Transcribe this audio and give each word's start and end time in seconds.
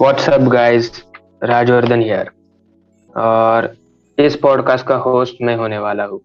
WhatsApp 0.00 0.40
guys 0.40 0.90
Rajvardhan 1.44 2.00
here 2.00 2.28
और 3.14 3.68
इस 4.18 4.34
podcast 4.36 4.86
का 4.86 4.96
होस्ट 4.96 5.36
मैं 5.42 5.54
होने 5.56 5.78
वाला 5.78 6.04
हूँ। 6.04 6.20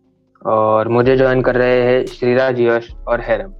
और 0.45 0.87
मुझे 0.87 1.15
ज्वाइन 1.17 1.41
कर 1.41 1.55
रहे 1.55 1.81
हैं 1.81 2.05
श्रीराज 2.05 2.59
यश 2.61 2.89
और 3.07 3.21
हैरम। 3.21 3.53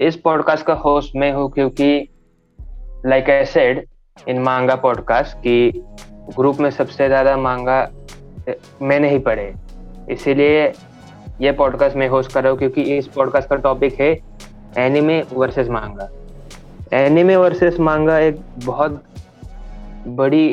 इस 0.00 0.16
पॉडकास्ट 0.16 0.66
का 0.66 0.74
होस्ट 0.74 1.16
मैं 1.16 1.30
हूँ 1.32 1.48
क्योंकि 1.50 2.08
लाइक 3.06 3.30
आई 3.30 3.44
सेड 3.44 3.84
इन 4.28 4.38
मांगा 4.42 4.74
पॉडकास्ट 4.76 5.36
कि 5.36 5.84
ग्रुप 6.36 6.60
में 6.60 6.70
सबसे 6.70 7.06
ज़्यादा 7.06 7.36
मांगा 7.36 7.78
मैंने 8.82 9.10
ही 9.10 9.18
पढ़े। 9.18 9.52
इसीलिए 10.10 10.66
ये 11.40 11.52
पॉडकास्ट 11.52 11.96
मैं 11.96 12.08
होस्ट 12.08 12.32
कर 12.32 12.42
रहा 12.42 12.50
हूँ 12.50 12.58
क्योंकि 12.58 12.82
इस 12.96 13.06
पॉडकास्ट 13.06 13.48
का 13.48 13.56
टॉपिक 13.58 14.00
है 14.00 14.10
anime 14.78 15.22
versus 15.32 15.68
manga. 15.68 16.08
Anime 16.94 17.36
versus 17.36 17.78
manga 17.80 18.18
एक 18.18 18.40
बहुत 18.64 19.02
बड़ी 20.06 20.46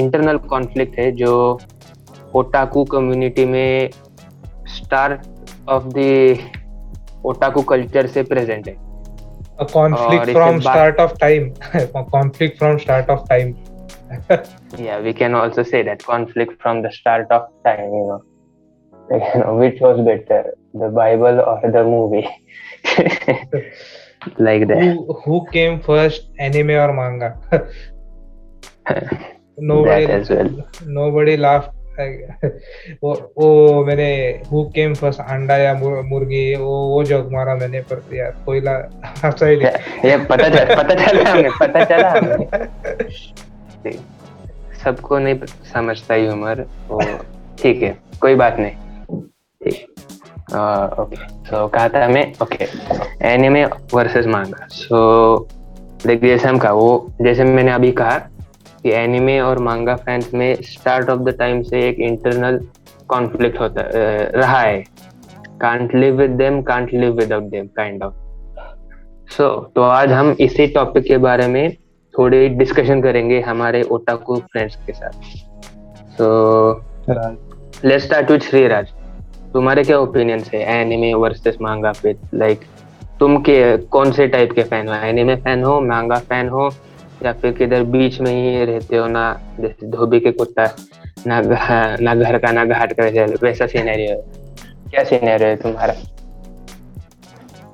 इंटरनल 0.00 0.36
कॉन्फ्लिक्ट 0.48 0.98
है 0.98 1.10
जो 1.12 1.58
ओटाकू 2.34 2.84
कम्युनिटी 2.84 3.44
में 3.44 3.90
start 4.76 5.20
of 5.68 5.84
the 5.96 6.38
otaku 7.24 7.62
culture 7.62 8.06
से 8.06 8.22
प्रेजेंट 8.22 8.68
है 8.68 8.76
a 9.58 9.64
conflict 9.64 10.32
from 10.32 10.60
start 10.60 10.98
of 10.98 11.18
time 11.18 11.54
conflict 12.10 12.58
from 12.58 12.78
start 12.78 13.08
of 13.08 13.26
time 13.28 13.56
yeah 14.78 15.00
we 15.00 15.12
can 15.12 15.34
also 15.34 15.62
say 15.62 15.82
that 15.82 16.02
conflict 16.02 16.60
from 16.60 16.82
the 16.82 16.90
start 16.90 17.26
of 17.30 17.46
time 17.64 17.94
you 17.98 18.04
know 18.08 18.22
like, 19.10 19.22
you 19.34 19.40
know 19.40 19.56
which 19.56 19.80
was 19.80 20.00
better 20.10 20.54
the 20.74 20.90
bible 20.90 21.40
or 21.40 21.70
the 21.76 21.84
movie 21.84 22.28
like 24.38 24.68
that 24.68 24.82
who, 24.82 25.14
who 25.24 25.46
came 25.50 25.80
first 25.80 26.28
anime 26.38 26.70
or 26.70 26.92
manga 26.92 27.34
nobody 29.58 30.06
that 30.06 30.20
as 30.20 30.30
well. 30.30 30.50
Nobody 30.86 31.36
laughed 31.36 31.72
वो 33.02 33.12
वो 33.38 33.84
मैंने 33.84 34.08
who 34.52 34.62
came 34.74 34.94
first 34.94 35.20
अंडा 35.20 35.56
या 35.56 35.72
मुर्गी 35.74 36.54
वो 36.54 36.74
वो 36.88 37.02
joke 37.04 37.28
मारा 37.32 37.54
मैंने 37.54 37.80
पर 37.80 38.02
यार 38.14 38.34
कोई 38.46 38.60
ला 38.60 38.72
हंसा 39.24 39.46
ही 39.46 39.56
नहीं। 39.56 40.10
ये 40.10 40.16
पता 40.26 40.48
चल 40.48 40.74
पता 40.76 40.94
चला 40.94 41.30
हमें 41.30 41.50
पता 41.60 41.84
चला 41.84 42.10
हमें। 42.10 42.46
सबको 44.84 45.18
नहीं 45.18 45.36
समझता 45.72 46.14
ही 46.14 46.28
उम्र 46.28 46.66
वो 46.88 47.00
ठीक 47.62 47.82
है 47.82 47.96
कोई 48.20 48.34
बात 48.34 48.56
नहीं। 48.58 49.20
ठीक। 49.60 49.86
ओके 51.00 51.16
सो 51.48 51.66
कहा 51.68 51.88
था 51.88 52.08
मैं 52.08 52.32
ओके 52.42 52.66
एनिमे 53.28 53.64
वर्सेस 53.94 54.26
मांगा 54.26 54.66
सो 54.70 55.48
देखिए 56.06 56.30
जैसे 56.30 56.48
हम 56.48 56.58
कहा 56.58 56.72
वो 56.72 57.14
जैसे 57.22 57.44
मैंने 57.44 57.72
अभी 57.72 57.92
कहा 57.92 58.18
कि 58.86 58.92
एनिमे 58.94 59.38
और 59.40 59.58
मांगा 59.62 59.94
फैंस 59.96 60.34
में 60.34 60.54
स्टार्ट 60.62 61.08
ऑफ़ 61.10 61.20
द 61.20 61.36
टाइम 61.38 61.62
से 61.62 61.80
एक 61.88 61.98
इंटरनल 62.00 62.60
कॉन्फ्लिक्ट 63.08 63.60
होता 63.60 63.82
रहा 64.34 64.60
है। 64.60 64.84
Can't 65.60 65.94
live 65.94 66.14
with 66.14 66.30
them 66.38 66.60
can't 66.62 66.92
live 66.94 67.12
without 67.14 67.42
them 67.50 67.66
kind 67.76 68.02
of 68.02 68.14
so 69.28 69.48
तो 69.74 69.82
आज 69.82 70.12
हम 70.12 70.30
इसी 70.40 70.66
टॉपिक 70.66 71.04
के 71.04 71.18
बारे 71.18 71.46
में 71.48 71.72
थोड़ी 72.14 72.48
डिस्कशन 72.58 73.02
करेंगे 73.02 73.40
हमारे 73.40 73.82
ओटाकू 73.82 74.36
फ्रेंड्स 74.52 74.76
के 74.86 74.92
साथ। 74.92 75.12
So 76.18 76.28
let's 77.84 78.04
start 78.04 78.30
with 78.30 78.42
Shriraj 78.42 78.92
तुम्हारे 79.52 79.84
क्या 79.84 79.98
ओपिनियन 79.98 80.42
है 80.54 80.62
एनिमे 80.80 81.12
वर्सेस 81.14 81.56
मांगा 81.62 81.92
पे? 82.02 82.16
लाइक 82.34 82.58
like, 82.58 83.18
तुम 83.18 83.36
के 83.40 83.76
कौन 83.76 84.12
से 84.12 84.26
टाइप 84.28 84.52
के 84.52 84.62
फ़ैन 84.62 84.88
हो? 84.88 84.94
एनिमे 84.94 85.36
फ़ैन 85.36 85.62
हो 85.64 85.80
मांगा 85.80 86.18
फ़ैन 86.30 86.48
हो 86.48 86.68
या 87.24 87.32
फिर 87.32 87.52
किधर 87.52 87.82
बीच 87.82 88.20
में 88.20 88.30
ही 88.30 88.64
रहते 88.64 88.96
हो 88.96 89.06
ना, 89.06 89.54
जैसे 89.60 89.86
धोबी 89.86 90.20
के 90.20 90.32
कुत्ता, 90.32 90.76
ना 91.26 91.40
ना 92.00 92.14
घर 92.14 92.38
का, 92.38 92.52
ना 92.52 92.64
घाट 92.64 92.92
का 93.00 93.04
वैसा 93.42 93.66
सीनरी 93.66 94.06
है। 94.06 94.16
क्या 94.90 95.04
सीनरी 95.04 95.44
है 95.44 95.56
तुम्हारा? 95.56 95.94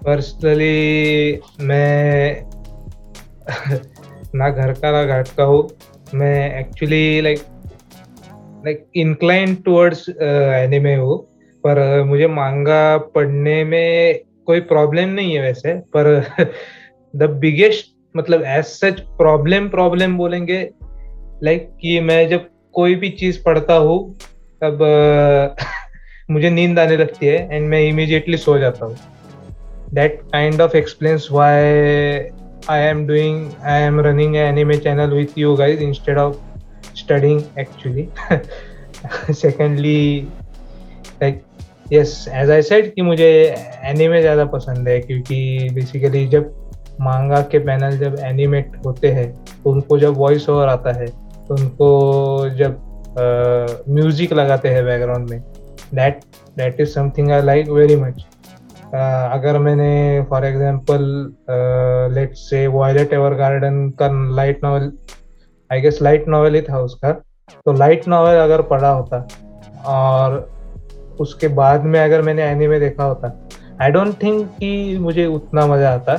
पर्सनली 0.05 1.41
मैं 1.61 2.45
ना 4.35 4.51
घर 4.51 4.73
का, 4.73 4.93
ना 4.93 5.05
घाट 5.05 5.29
का 5.29 5.45
हूँ। 5.45 5.71
मैं 6.15 6.61
actually 6.61 7.21
like 7.21 7.39
like 8.65 8.87
incline 8.97 9.55
towards 9.55 10.09
anime 10.09 10.95
हूँ। 10.95 11.19
पर 11.65 12.03
मुझे 12.03 12.27
मांगा 12.27 12.99
पढ़ने 12.99 13.65
में 13.65 14.21
कोई 14.47 14.61
प्रॉब्लम 14.61 15.09
नहीं 15.09 15.35
है 15.35 15.43
वैसे। 15.43 15.75
पर 15.75 16.27
द 17.17 17.23
बिगेस्ट 17.23 17.92
मतलब 18.17 18.43
एज 18.43 18.65
सच 18.65 19.01
प्रॉब्लम 19.19 19.69
प्रॉब्लम 19.69 20.17
बोलेंगे। 20.17 20.61
लाइक 21.45 21.69
कि 21.81 22.01
मैं 22.01 22.29
जब 22.29 22.49
कोई 22.73 22.95
भी 22.95 23.11
चीज़ 23.11 23.43
पढ़ता 23.43 23.75
हूँ, 23.75 24.15
तब 24.63 25.57
मुझे 26.31 26.51
नींद 26.51 26.79
आने 26.79 26.97
लगती 26.97 27.27
है 27.27 27.57
एंड 27.57 27.69
मैं 27.69 27.81
इमीडिएटली 27.81 28.37
सो 28.37 28.59
जाता 28.59 28.87
हूँ। 28.87 28.97
That 29.95 30.21
kind 30.33 30.61
of 30.61 30.77
explains 30.77 31.29
why 31.33 31.63
I 32.71 32.81
am 32.81 33.07
doing 33.07 33.51
I 33.63 33.83
am 33.83 34.01
running 34.01 34.37
anime 34.37 34.77
channel 34.77 35.11
with 35.11 35.39
you 35.39 35.55
guys 35.57 35.81
instead 35.81 36.19
of 36.19 36.37
studying 36.97 37.43
actually 37.59 38.09
secondly 39.33 40.29
like 41.23 41.43
yes 41.93 42.25
as 42.33 42.51
I 42.51 42.63
said 42.63 42.95
कि 42.95 43.03
मुझे 43.03 43.29
एनिमे 43.85 44.21
ज़्यादा 44.21 44.45
पसंद 44.45 44.89
है 44.89 44.99
क्योंकि 45.01 45.69
बेसिकली 45.75 46.27
जब 46.27 46.55
मांगा 47.01 47.41
के 47.41 47.59
पैनल 47.59 47.99
जब 47.99 48.17
एनिमेट 48.21 48.73
होते 48.87 49.09
हैं 49.09 49.45
तो 49.65 49.71
उनको 49.71 49.99
जब 49.99 50.15
वॉइस 50.17 50.49
ओवर 50.49 50.69
आता 50.69 50.93
है 50.93 51.07
तो 51.49 51.55
उनको 51.55 52.49
जब 52.51 52.81
म्यूज़िक 53.89 54.33
लगाते 54.33 54.69
हैं 54.69 54.85
बैकग्राउंड 54.85 55.31
में 55.31 55.41
that 55.95 56.21
that 56.59 56.81
is 56.81 56.89
something 56.89 57.31
I 57.31 57.43
like 57.43 57.69
very 57.69 57.97
much 57.97 58.27
अगर 58.95 59.59
मैंने 59.59 60.23
for 60.31 60.45
example 60.45 61.35
let 62.15 62.35
say 62.35 62.67
Violet 62.67 63.13
Evergarden 63.35 63.91
का 63.91 64.35
light 64.35 64.65
novel 64.65 64.93
I 65.73 65.81
guess 65.81 65.99
light 66.03 66.29
novel 66.29 66.55
ही 66.55 66.63
था 66.63 66.79
उसका 66.79 67.13
तो 67.65 67.73
लाइट 67.73 68.09
नॉवल 68.09 68.35
अगर 68.35 68.63
पढ़ा 68.63 68.89
होता, 68.89 69.29
और 69.87 70.51
उसके 71.21 71.49
बाद 71.49 71.85
में 71.85 72.01
अगर 72.01 72.23
मैंने 72.23 72.43
एनिमे 72.43 72.81
देखा 72.81 73.05
होता 73.05 73.49
आई 73.83 73.91
डोंट 73.91 74.23
थिंक 74.23 74.49
कि 74.49 74.99
मुझे 74.99 75.27
उतना 75.27 75.67
मज़ा 75.67 75.95
आता 75.95 76.19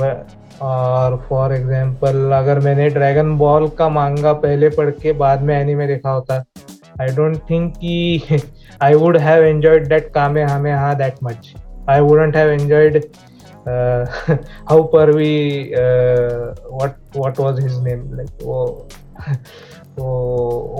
और 0.00 1.16
फॉर 1.28 1.52
एग्ज़ाम्पल 1.54 2.30
अगर 2.32 2.60
मैंने 2.60 2.88
ड्रैगन 2.90 3.36
बॉल 3.38 3.68
का 3.68 3.88
मांगा 3.88 4.32
पहले 4.34 4.68
पढ़ 4.70 4.90
के 4.92 5.12
बाद 5.14 5.42
में 5.42 5.54
एनीमे 5.60 5.86
देखा 5.86 6.10
होता 6.10 6.44
आई 7.00 7.14
डोंट 7.16 7.38
थिंक 7.50 7.72
कि 7.76 8.40
I 8.82 8.94
would 8.94 9.16
have 9.18 9.44
enjoyed 9.44 9.88
that 9.88 10.10
कामे 10.14 10.42
हमें 10.42 10.72
हाँ 10.72 10.94
that 10.96 11.22
much 11.24 11.52
I 11.90 12.00
wouldn't 12.00 12.36
have 12.36 12.50
enjoyed 12.50 13.02
how 13.68 14.82
पर 14.92 15.10
we 15.16 15.34
what 15.74 16.96
what 17.16 17.40
was 17.40 17.60
his 17.60 17.78
name 17.84 18.12
like 18.16 18.42
वो 18.42 18.64
वो 19.98 20.08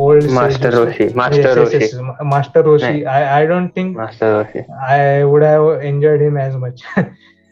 old 0.00 0.30
master 0.30 0.72
Roshi 0.72 1.08
master 1.16 1.54
Roshi 1.54 1.88
master 2.24 2.62
Roshi 2.64 3.02
I 3.04 3.22
I 3.22 3.46
don't 3.46 3.70
think 3.76 3.96
master 3.96 4.32
Roshi 4.32 4.64
I 4.88 5.22
would 5.22 5.44
have 5.44 5.72
enjoyed 5.74 6.22
him 6.22 6.38
as 6.38 6.54
much 6.56 6.84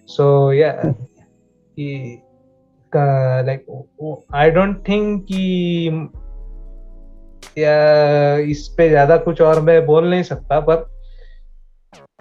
so 0.09 0.53
yeah 0.53 0.73
कि 1.77 2.21
like 2.93 3.67
I 4.35 4.51
don't 4.51 4.77
think 4.89 5.25
कि 5.31 6.09
या 7.59 8.37
इस 8.51 8.67
पे 8.77 8.89
ज़्यादा 8.89 9.17
कुछ 9.25 9.41
और 9.43 9.61
मैं 9.61 9.85
बोल 9.87 10.09
नहीं 10.11 10.23
सकता 10.23 10.61
पर 10.69 10.93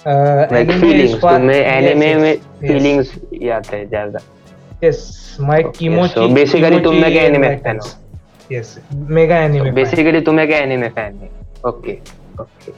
एनिमे 0.07 2.15
में 2.15 2.35
फीलिंग्स 2.61 3.13
आते 3.53 3.85
ज़्यादा। 3.85 4.19
यस 4.83 5.37
माय 5.41 5.63
किमोची 5.77 6.27
बेसिकली 6.33 6.79
तुम 6.83 6.95
mega 7.01 7.21
anime 7.21 7.55
fan 7.57 7.79
yes 8.51 8.77
mega 8.91 9.37
anime 9.43 9.71
basically 9.71 10.21
तुम 10.21 10.35
mega 10.35 10.57
anime 10.57 10.89
fan 10.97 11.29
okay 11.67 11.97
okay 12.41 12.71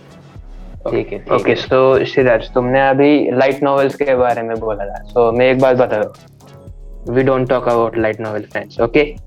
ठीक 0.89 1.31
ओके 1.33 1.55
सो 1.55 2.05
सिराज 2.05 2.53
तुमने 2.53 2.87
अभी 2.89 3.31
लाइट 3.37 3.63
नॉवेल्स 3.63 3.95
के 3.95 4.15
बारे 4.15 4.41
में 4.43 4.59
बोला 4.59 4.85
था। 4.85 5.03
सो 5.03 5.31
मैं 5.37 5.51
एक 5.51 5.59
बात 5.61 5.77
बता 5.77 6.01
दो 6.01 6.13
we 7.05 7.23
don't 7.23 7.47
talk 7.47 7.63
about 7.63 7.97
light 7.97 8.19
novel 8.19 8.43
fans 8.53 8.79
okay 8.79 9.17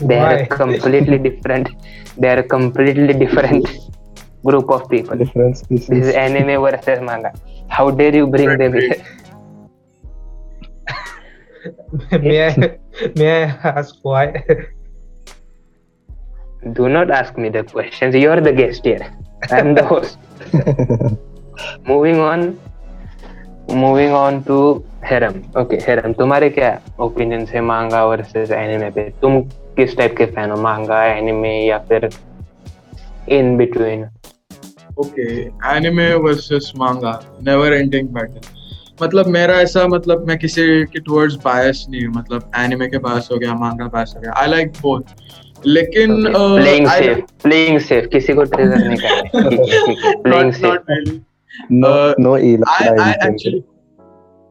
they 0.00 0.16
Why? 0.16 0.34
are 0.34 0.46
completely 0.46 1.18
different 1.18 1.68
they 2.16 2.28
are 2.28 2.38
a 2.38 2.48
completely 2.56 3.12
different 3.12 3.66
group 4.44 4.70
of 4.70 4.88
people 4.88 5.16
different 5.16 5.56
species 5.56 5.88
this 5.88 6.06
is 6.08 6.14
anime 6.14 6.60
versus 6.62 7.00
manga 7.00 7.32
how 7.68 7.90
dare 7.90 8.14
you 8.14 8.26
bring 8.26 8.56
them 8.58 8.72
here 8.72 9.02
may 12.12 12.48
I 12.48 12.78
may 13.16 13.44
I 13.44 13.46
ask 13.76 13.96
why? 14.02 14.44
Do 16.74 16.88
not 16.88 17.10
ask 17.10 17.36
me 17.38 17.48
the 17.48 17.64
questions. 17.64 18.14
You're 18.14 18.40
the 18.40 18.52
guest 18.52 18.84
here. 18.84 19.12
I'm 19.50 19.74
the 19.74 19.84
host. 19.84 20.18
moving 21.86 22.20
on. 22.20 22.60
Moving 23.68 24.12
on 24.12 24.44
to 24.44 24.84
Heram 25.04 25.34
okay 25.60 25.76
Heram 25.86 26.12
तुम्हारे 26.12 26.48
क्या 26.50 26.70
opinion 27.00 27.46
है 27.50 27.60
मांगा 27.60 28.04
versus 28.06 28.50
anime 28.52 28.90
पे? 28.90 29.02
तुम 29.20 29.40
किस 29.76 29.96
type 29.96 30.16
के 30.16 30.26
fan 30.26 30.50
हो? 30.50 30.56
मांगा 30.62 31.02
एनिमे 31.04 31.54
या 31.66 31.78
फिर 31.88 32.08
in 33.28 33.56
between 33.56 34.04
okay 35.00 35.26
anime 35.76 36.12
versus 36.24 36.72
manga 36.78 37.12
never 37.46 37.72
ending 37.72 38.08
battle 38.14 38.40
मतलब 39.02 39.26
मेरा 39.36 39.54
ऐसा 39.60 39.86
मतलब 39.88 40.26
मैं 40.28 40.38
किसी 40.38 40.62
के 40.84 41.00
टुवर्ड्स 41.00 41.34
बायस 41.44 41.86
नहीं 41.90 42.04
हूँ। 42.06 42.14
मतलब 42.14 42.50
एनिमे 42.58 42.86
के 42.88 42.98
पास 43.06 43.28
हो 43.32 43.38
गया 43.38 43.54
मांगा 43.54 43.86
पास 43.88 44.12
हो 44.16 44.20
गया। 44.20 44.32
आई 44.40 44.48
लाइक 44.48 44.72
बोथ 44.82 45.66
लेकिन 45.66 46.22
प्लेइंग 46.32 46.86
सेफ़ 46.88 47.20
प्लेइंग 47.42 47.78
सेफ़ 47.88 48.06
किसी 48.12 48.34
को 48.34 48.44
ट्रिगर 48.52 48.86
नहीं 48.86 48.98
करना। 48.98 50.22
Playing 50.22 50.52
safe 50.52 51.18
no 51.70 51.88
uh, 51.88 52.14
no 52.18 52.30
Eli, 52.36 52.84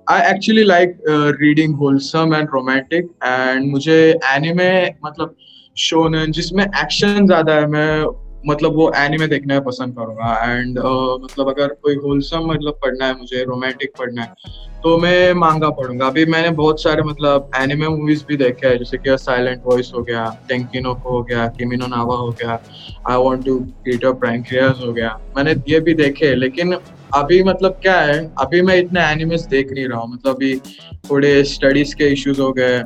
Actually 0.10 0.64
like 0.64 0.98
uh, 1.08 1.34
reading 1.40 1.74
wholesome 1.74 2.34
and 2.34 2.52
romantic 2.52 3.10
and 3.22 3.72
मुझे 3.72 3.98
एनिमे 4.28 4.72
मतलब 5.06 5.36
शोनन 5.78 6.32
जिसमें 6.32 6.64
एक्शन 6.64 7.26
ज़्यादा 7.26 7.54
है 7.54 7.68
मैं 7.68 8.06
मतलब 8.48 8.76
वो 8.76 8.92
एनिमे 8.98 9.28
देखना 9.28 9.60
पसंद 9.60 9.96
करूँगा 9.98 10.34
एंड 10.46 10.80
uh, 10.80 11.24
मतलब 11.24 11.50
अगर 11.50 11.76
कोई 11.84 11.96
होलसम 12.04 12.52
मतलब 12.52 12.80
पढ़ना 12.84 13.06
है 13.06 13.18
मुझे 13.18 13.44
रोमांटिक 13.44 13.92
पढ़ना 14.00 14.22
है 14.22 14.58
तो 14.84 14.98
मैं 14.98 15.34
मांगा 15.36 15.70
पढ़ूँगा। 15.78 16.08
अभी 16.08 16.26
मैंने 16.26 16.50
बहुत 16.58 16.82
सारे 16.84 17.04
मतलब 17.04 17.52
एनिमे 17.62 17.88
मूवीज़ 17.88 18.24
भी 18.28 18.38
देखे 18.38 18.68
हैं 18.68 18.78
जैसे 18.78 18.98
कि 18.98 19.18
साइलेंट 19.18 19.62
वॉइस 19.66 19.92
हो 19.96 20.04
गया 20.04 20.28
टेंकिनो 20.50 20.94
को 20.94 21.10
हो 21.10 21.24
गया 21.24 21.48
किमिनो 21.58 21.88
नावा 21.88 22.16
हो 22.18 22.30
गया 22.42 22.60
आई 23.10 23.24
वांट 23.24 23.46
टू 23.46 23.60
कीट 23.86 24.06
अ 24.06 24.12
प्रैंक्रियास 24.24 24.80
हो 24.86 24.94
गया। 24.94 25.20
मैंने 25.38 25.56
ये 25.70 25.80
भी 25.80 25.94
देखे 25.94 26.36
लेकिन 26.36 26.78
अभी 27.16 27.44
मतलब 27.44 27.80
क्या 27.82 28.00
है, 28.02 28.34
अभी 28.38 28.62
मैं 28.62 28.76
इतने 28.76 29.02
एनिमेस 29.02 29.42
देख 29.42 29.72
नहीं 29.72 29.88
रहा 29.88 30.00
हूँ। 30.00 30.14
मतलब 30.14 30.36
अभी 30.36 30.56
थोड़े 31.10 31.44
स्टडीज़ 31.44 31.96
के 31.96 32.08
इश्यूज़ 32.08 32.42
हो 32.42 32.52
गए 32.54 32.84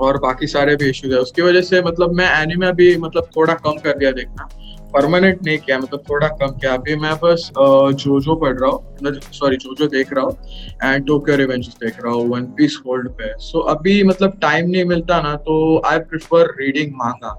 और 0.00 0.18
बाकी 0.18 0.46
सारे 0.46 0.76
भी 0.76 0.88
इश्यूज़ 0.90 1.14
है। 1.14 1.20
उसकी 1.20 1.42
वजह 1.42 1.60
से 1.60 1.82
मतलब 1.82 2.12
मैं 2.12 2.28
एनिमे 2.42 2.72
भी 2.72 2.96
मतलब 2.96 3.28
थोड़ा 3.36 3.54
कम 3.54 3.72
कर 3.72 3.98
दिया 3.98 4.10
देखना। 4.10 4.48
परमानेंट 4.94 5.38
नहीं 5.46 5.58
किया 5.58 5.78
मतलब 5.78 6.02
थोड़ा 6.10 6.28
कम 6.40 6.52
किया। 6.52 6.72
अभी 6.74 6.96
मैं 6.96 7.14
बस 7.22 7.50
जो 7.58 8.20
जो 8.20 8.34
पढ़ 8.36 8.58
रहा 8.58 8.70
हूँ 8.70 9.12
सॉरी 9.32 9.56
जो 9.56 9.74
जो 9.78 9.86
देख 9.88 10.12
रहा 10.12 10.24
हूँ 10.24 10.36
एंड 10.84 11.06
टोक्यो 11.06 11.36
रिवेंज 11.36 11.66
देख 11.82 11.96
रहा 12.04 12.12
हूँ 12.12 12.28
वन 12.28 12.44
पीस 12.58 12.80
होल्ड 12.86 13.08
पे। 13.10 13.32
सो 13.38 13.58
so, 13.58 13.76
अभी 13.76 14.02
मतलब 14.04 14.38
टाइम 14.42 14.70
नहीं 14.70 14.84
मिलता 14.84 15.20
ना 15.22 15.34
तो 15.46 15.82
आई 15.86 15.98
प्रिफर 16.10 16.54
रीडिंग 16.60 16.92
मांगा 16.96 17.34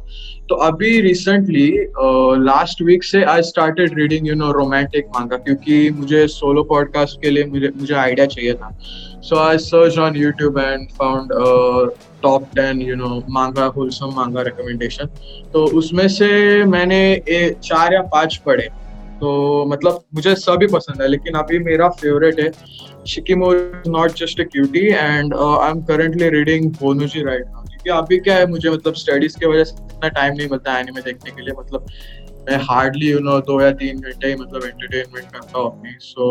तो 0.49 0.55
अभी 0.63 0.99
रिसेंटली 1.01 1.69
लास्ट 2.41 2.81
वीक 2.81 3.03
से 3.03 3.23
I 3.25 3.41
started 3.43 3.97
reading 3.99 4.27
you 4.27 4.35
know 4.35 4.51
romantic 4.51 5.05
manga 5.15 5.37
क्योंकि 5.37 5.89
मुझे 5.91 6.27
सोलो 6.27 6.63
पॉडकास्ट 6.63 7.21
के 7.21 7.29
लिए 7.29 7.45
मुझे 7.45 7.71
मुझे 7.77 7.93
आइडिया 7.93 8.25
चाहिए 8.25 8.53
था। 8.53 8.77
So 9.21 9.35
I 9.39 9.57
search 9.59 9.97
on 9.99 10.15
YouTube 10.15 10.57
and 10.59 10.87
found 10.91 11.31
top 12.25 12.50
ten 12.56 12.81
you 12.81 12.95
know 12.95 13.19
manga 13.31 13.66
wholesome 13.75 14.16
manga 14.16 14.42
recommendation 14.44 15.10
तो 15.54 15.66
उसमें 15.80 16.07
से 16.12 16.30
मैंने 16.66 17.04
ए, 17.30 17.56
चार 17.63 17.94
या 17.94 18.01
पाँच 18.13 18.42
पढ़े। 18.45 18.68
तो 19.19 19.30
मतलब 19.66 20.00
मुझे 20.16 20.33
सभी 20.36 20.68
पसंद 20.68 21.01
है 21.01 21.07
लेकिन 21.07 21.36
अभी 21.36 21.60
मेरा 21.62 21.88
फेवरेट 22.00 22.39
है 22.39 22.50
Shikimori 23.07 23.54
is 23.54 23.89
not 23.89 24.16
just 24.18 24.42
a 24.42 24.44
cutie 24.45 24.86
and 24.88 25.33
I 25.36 25.69
am 25.69 25.81
currently 25.83 26.30
reading 26.30 26.69
Bonnouji 26.80 27.24
right 27.24 27.45
now 27.45 27.63
क्योंकि 27.66 27.89
अभी 27.92 28.18
क्या 28.19 28.36
है 28.36 28.48
मुझे 28.48 28.69
मतलब 28.69 28.94
स्टडीज़ 28.95 29.38
की 29.39 29.45
वजह 29.45 29.63
से 29.63 29.75
इतना 29.75 30.10
टाइम 30.10 30.33
नहीं 30.33 30.48
मिलता 30.50 30.77
एनिमे 30.80 31.01
देखने 31.01 31.31
के 31.31 31.42
लिए 31.42 31.56
मतलब 31.60 31.86
मैं 32.50 32.57
हार्डली 32.63 33.12
यू 33.12 33.19
नो 33.19 33.39
दो 33.45 33.62
या 33.62 33.72
तीन 33.83 34.01
घंटे 34.01 34.27
ही 34.27 34.36
मतलब 34.36 34.66
एंटरटेनमेंट 34.66 35.31
करता 35.31 35.60
हूँ 35.60 35.66
अपनी 35.68 35.95
सो 36.01 36.27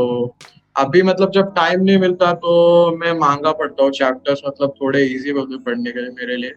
अभी 0.77 1.03
मतलब 1.03 1.31
जब 1.31 1.53
टाइम 1.55 1.83
नहीं 1.83 1.99
मिलता 1.99 2.33
तो 2.35 2.97
मैं 2.97 3.13
मांगा 3.19 3.53
पढ़ता 3.53 3.83
हूँ 3.83 3.91
चैप्टर्स 3.93 4.41
मतलब 4.47 4.75
थोड़े 4.81 5.03
इजी 5.05 5.31
होते 5.31 5.59
पढ़ने 5.65 5.93
के 5.93 6.01
लिए 6.01 6.11
मेरे 6.11 6.37
लिए। 6.37 6.55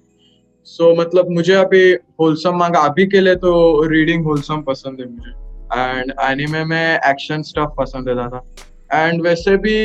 सो 0.67 0.83
so, 0.83 0.99
मतलब 0.99 1.29
मुझे 1.31 1.53
अभी 1.53 1.91
होलसम 2.19 2.55
मांगा 2.55 2.79
अभी 2.79 3.05
के 3.07 3.19
लिए 3.21 3.35
तो 3.35 3.83
रीडिंग 3.89 4.25
होलसम 4.25 4.61
पसंद 4.61 4.99
है 5.01 5.07
मुझे। 5.07 5.31
एंड 5.73 6.13
एनिमे 6.21 6.63
में 6.65 6.99
एक्शन 6.99 7.41
स्टफ़ 7.41 7.75
पसंद 7.77 8.09
है 8.09 8.13
ज़्यादा। 8.15 8.41
एंड 8.95 9.21
वैसे 9.21 9.55
भी 9.57 9.75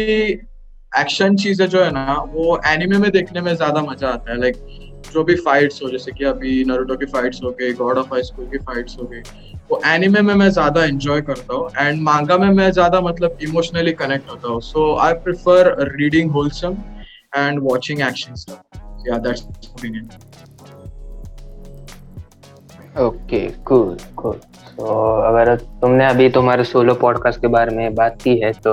एक्शन 0.93 1.37
चीज़ें 1.37 1.67
जो 1.67 1.83
है 1.83 1.91
ना 1.91 2.15
वो 2.33 2.61
एनिमे 2.67 2.99
में 2.99 3.11
देखने 3.11 3.41
में 3.41 3.55
ज़्यादा 3.55 3.83
मज़ा 3.83 4.09
आता 4.09 4.33
है। 4.33 4.41
लाइक 4.41 4.57
जो 5.13 5.25
भी 5.25 5.35
फाइट्स 5.37 5.83
हो, 5.83 5.89
जैसे 5.91 6.13
कि 6.13 6.25
अभी 6.25 6.65
नरूटो 6.65 6.97
की 6.97 7.07
फाइट्स 7.07 7.43
हो 7.45 7.51
गई 7.61 7.73
गॉड 7.75 7.99
ऑफ़ 7.99 8.13
हाई 8.15 8.23
स्कूल 8.23 8.47
की 8.47 8.59
फाइट्स 8.61 8.97
हो 9.01 9.07
गई, 9.07 9.21
वो 9.71 9.81
एनिमे 9.87 10.21
में 10.21 10.35
मैं 10.35 10.49
ज़्यादा 10.51 10.85
एंजॉय 10.85 11.21
करता 11.23 11.55
हूँ 11.55 11.69
एंड 11.79 12.01
मांगा 12.03 12.39
में 12.39 12.49
मैं 12.51 12.71
ज़्यादा 12.73 13.01
मतलब 13.01 13.39
इमोशनली 13.43 13.93
कनेक्ट 13.95 14.31
होता 14.31 14.49
हूँ. 14.49 14.61
So 14.61 14.95
I 14.97 15.13
prefer 15.25 15.75
reading 15.97 16.31
wholesome 16.31 16.77
and 17.37 17.61
watching 17.63 18.01
action 18.09 18.35
opinion 19.75 20.09
okay 23.01 23.47
cool 23.67 23.97
cool 24.17 24.41
so 24.67 24.87
अगर 25.23 25.55
तुमने 25.57 26.07
अभी 26.07 26.29
तुम्हारे 26.31 26.65
सोलो 26.65 26.95
पॉडकास्ट 26.95 27.41
के 27.41 27.47
बारे 27.49 27.77
में 27.77 27.95
बात 27.95 28.23
की 28.23 28.39
है 28.39 28.53
तो 28.67 28.73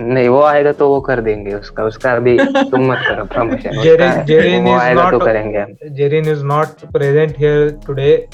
नहीं 0.00 0.28
वो 0.28 0.42
आएगा 0.42 0.72
तो 0.72 0.88
वो 0.88 1.00
कर 1.00 1.20
देंगे 1.20 1.54
उसका 1.54 1.84
उसका 1.84 2.12
अभी 2.12 2.38
तुम 2.70 2.92
मत 2.92 2.98
करो 3.08 3.24
प्रमोशन 3.24 3.82
जेरिन 3.82 4.24
जेरिन 4.24 4.64
वो 4.64 4.74
इज़ 4.74 4.80
आएगा 4.80 5.10
तो 5.10 5.18
करेंगे 5.18 5.88
Jerin 5.90 6.28
is 6.28 6.44
not 6.44 6.66
present 6.66 7.38
here 7.38 7.78
today 7.86 8.28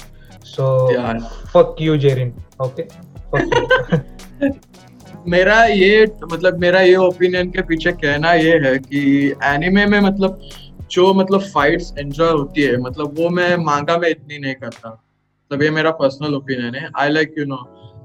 so 0.44 0.88
fuck 1.56 1.82
you 1.82 1.96
Jerin 1.96 2.32
okay 2.62 2.84
मेरा 5.28 5.64
ये 5.64 6.06
मतलब 6.32 6.58
मेरा 6.58 6.80
ये 6.80 6.96
ओपिनियन 6.96 7.50
के 7.50 7.62
पीछे 7.62 7.92
कहना 7.92 8.32
ये 8.32 8.58
है 8.58 8.78
कि 8.78 9.32
एनिमे 9.44 9.86
में 9.86 10.00
मतलब 10.00 10.40
जो 10.90 11.14
मतलब 11.14 11.40
फाइट्स 11.40 11.94
एंजॉय 11.98 12.30
होती 12.30 12.62
है 12.62 12.76
मतलब 12.76 13.14
वो 13.18 13.28
मैं 13.28 13.56
मांगा 13.56 13.98
में 13.98 14.08
इतनी 14.08 14.38
नहीं 14.38 14.54
करता। 14.54 14.90
मतलब 14.90 15.62
ये 15.62 15.70
मेरा 15.70 15.90
पर्सनल 15.90 16.34
ओपिनियन 16.34 16.74
है। 16.74 16.88
I 16.98 17.08
like 17.08 17.34
you 17.38 17.44
know 17.44 17.56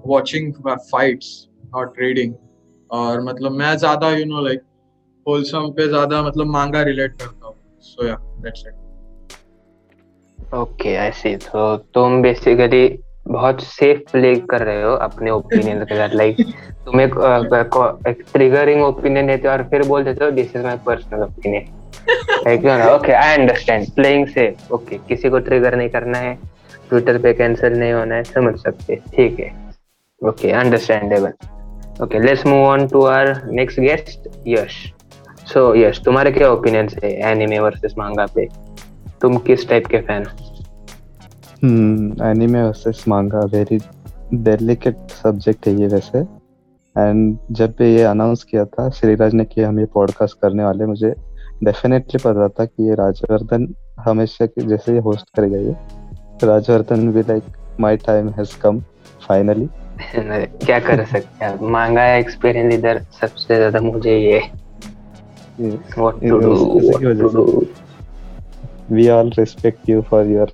watching 0.08 0.54
fights 0.68 1.48
not 1.66 1.94
reading 2.00 2.34
और 2.92 3.22
मतलब 3.22 3.52
मैं 3.52 3.76
ज़्यादा 3.78 4.10
यू 4.12 4.26
नो 4.26 4.42
लाइक 4.46 4.62
होलसम 5.26 5.70
पे 5.78 5.88
ज़्यादा 5.88 6.22
मतलब 6.24 6.48
मांगा 6.48 6.82
रिलेट 6.84 7.12
करता 7.22 7.48
हूँ। 7.48 7.56
So 7.84 8.08
yeah 8.08 8.16
that's 8.44 8.64
it 8.68 8.74
okay 10.56 10.96
I 10.96 11.12
see 11.12 11.36
तो 11.38 11.76
तुम 11.94 12.22
बेसिकली 12.22 12.88
बहुत 13.28 13.62
सेफ़ 13.64 14.00
प्ले 14.12 14.36
कर 14.52 14.62
रहे 14.64 14.82
हो 14.84 14.92
अपने 14.98 15.32
ओपिनियन 15.32 15.84
के 15.86 15.96
साथ। 15.98 16.16
लाइक 16.16 16.38
तुम 16.86 17.02
एक, 17.02 17.18
अ, 17.18 18.10
एक 18.10 18.24
ट्रिगरिंग 18.34 18.84
ओपिनियन 18.84 19.28
देते 19.28 19.48
हो 19.48 19.54
और 19.54 19.64
फिर 19.72 19.88
बोल 19.88 20.04
देते 20.04 20.26
हो 20.26 20.32
this 20.32 20.56
is 20.56 20.64
my 20.64 20.78
personal 20.86 21.24
opinion 21.24 21.78
like 22.46 22.66
okay 22.94 23.12
I 23.14 23.36
understand 23.38 23.92
playing 23.96 24.28
safe 24.28 24.74
okay 24.74 24.98
किसी 25.08 25.30
को 25.30 25.40
ट्रिगर 25.50 25.76
नहीं 25.76 25.90
करना 25.90 26.18
है। 26.18 26.38
ट्विटर 26.90 27.18
पे 27.22 27.34
कैंसिल 27.34 27.74
नहीं 27.80 27.92
होना 27.94 28.16
है। 28.16 28.24
समझ 28.24 28.56
सकते 28.60 28.96
ठीक 29.16 29.40
है। 29.40 29.52
Okay 30.22 30.52
understandable 30.52 31.34
okay 32.04 32.20
let's 32.20 32.46
move 32.46 32.66
on 32.66 32.88
to 32.88 33.02
our 33.02 33.42
next 33.52 33.80
guest 33.80 34.28
Yash 34.48 34.76
so 35.54 35.76
Yash 35.76 36.02
तुम्हारे 36.06 36.32
क्या 36.32 36.52
ओपिनियन 36.52 36.88
है 37.04 37.12
एनिमे 37.32 37.60
वर्सेस 37.60 37.96
मांगा 37.98 38.26
पे? 38.26 38.48
तुम 39.22 39.38
किस 39.38 39.68
टाइप 39.70 39.88
के 39.88 39.98
fan 40.02 40.26
hmm 41.64 42.24
anime 42.26 42.62
versus 42.64 43.04
manga 43.08 43.40
very 43.40 43.80
delicate 44.34 44.96
subject 45.24 45.68
है 45.68 45.74
ये 45.74 45.88
वैसे। 45.88 46.20
एंड 46.96 47.38
जब 47.52 47.74
भी 47.80 47.94
ये 47.96 48.04
अनाउंस 48.04 48.44
किया 48.44 48.66
था, 48.66 48.90
श्रीराज 48.90 49.34
ने 49.34 49.46
कि 49.46 49.62
हम 49.62 49.80
ये 49.80 49.86
पॉडकास्ट 49.86 50.38
करने 50.42 50.64
वाले, 50.64 50.86
मुझे 50.86 51.14
डेफिनेटली 51.64 52.18
पता 52.24 52.48
था 52.48 52.66
कि 52.66 52.88
ये 52.90 52.96
राजवर्धन 52.96 53.68
हमेशा 54.00 54.46
जैसे 54.60 54.94
ये 54.94 55.00
होस्ट 55.00 55.28
करेगा 55.36 55.58
ये। 55.58 55.76
राजवर्धन 56.44 57.12
भी 57.12 57.22
like 57.22 57.44
my 57.80 57.98
time 57.98 58.30
has 58.30 58.58
come 58.62 58.80
finally 59.28 59.70
क्या 60.66 60.80
कर 60.80 61.04
सकते 61.06 61.46
हैं? 61.46 61.58
मांगा 61.72 62.06
एक्सपीरियंस 62.16 62.74
इधर 62.74 63.02
सबसे 63.20 63.56
ज़्यादा 63.56 63.80
मुझे 63.82 64.18
ये। 64.18 64.40
We 68.92 69.08
all 69.10 69.32
respect 69.38 69.90
you 69.90 70.02
for 70.10 70.28
your 70.28 70.52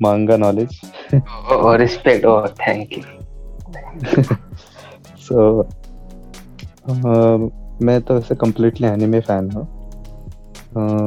manga 0.00 0.36
knowledge 0.36 0.80
respect 1.80 2.24
और 2.26 2.48
थैंक 2.60 2.98
यू 2.98 3.02
सो 5.26 5.68
मैं 7.86 8.00
तो 8.02 8.14
वैसे 8.14 8.34
कंप्लीटली 8.34 8.86
एनीमे 8.88 9.20
फ़ैन 9.20 9.50
हूँ। 9.50 9.66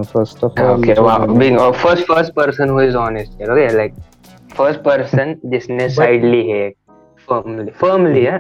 First 0.04 0.44
of 0.44 0.62
all 0.62 0.80
okay 0.80 0.94
wow 1.02 1.28
being 1.28 1.58
first 1.60 2.08
first 2.08 2.34
person 2.34 2.70
who 2.70 2.82
is 2.82 2.96
honest 2.98 3.42
okay 3.42 3.68
like 3.78 3.94
first 4.58 4.80
person 4.84 5.36
जिसने 5.46 5.90
साइडली 5.90 6.48
है 6.50 6.72
firmly 7.30 7.72
firmly 7.72 8.24
है 8.24 8.40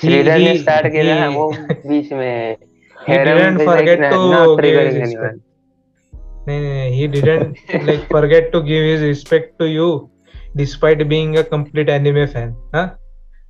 श्रीधर 0.00 0.38
ने 0.38 0.52
he- 0.52 0.60
स्टार्ट 0.60 0.86
किया 0.86 1.28
he- 1.28 1.36
वो 1.36 1.50
बीच 1.86 2.12
में 2.12 2.56
not 4.30 4.48
give 4.48 4.60
triggering 4.60 4.94
his 4.94 5.02
anyone. 5.04 5.24
respect. 5.24 5.40
No, 6.46 6.54
no, 6.58 6.70
no, 6.70 6.86
he 6.94 7.06
didn't 7.12 7.54
like 7.88 8.02
forget 8.14 8.50
to 8.54 8.60
give 8.68 8.86
his 8.88 9.02
respect 9.04 9.54
to 9.60 9.68
you, 9.70 9.86
despite 10.60 11.02
being 11.12 11.30
a 11.36 11.44
complete 11.54 11.92
anime 11.94 12.26
fan. 12.34 12.52
Huh? 12.74 12.86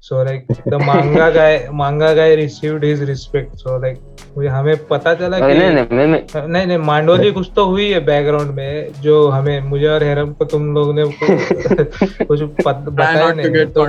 So 0.00 0.22
like 0.22 0.46
the 0.66 0.78
manga 0.88 1.28
guy, 1.34 1.52
manga 1.72 2.10
guy 2.14 2.28
received 2.34 2.84
his 2.84 3.02
respect. 3.08 3.58
So 3.64 3.76
like 3.78 3.98
मुझे 4.36 4.48
हमें 4.48 4.86
पता 4.86 5.14
चला 5.14 5.38
नहीं 5.38 5.52
कि 5.52 5.58
नहीं 5.58 5.70
नहीं 5.70 6.08
मैं- 6.08 6.34
मैं- 6.36 6.48
नहीं 6.48 6.66
नहीं 6.66 6.78
मांडोली 6.78 7.32
कुछ 7.32 7.50
तो 7.56 7.64
हुई 7.66 7.90
है 7.90 8.00
बैकग्राउंड 8.00 8.50
में 8.50 8.92
जो 9.00 9.28
हमें 9.28 9.60
मुझे 9.60 9.86
और 9.88 10.02
हेरम 10.02 10.32
को 10.32 10.44
तुम 10.44 10.74
लोग 10.74 10.94
ने 10.94 11.04
कुछ 12.24 12.40
Try 12.40 12.84
बताया 12.86 13.32
नहीं 13.32 13.48
get 13.48 13.74
तो, 13.74 13.84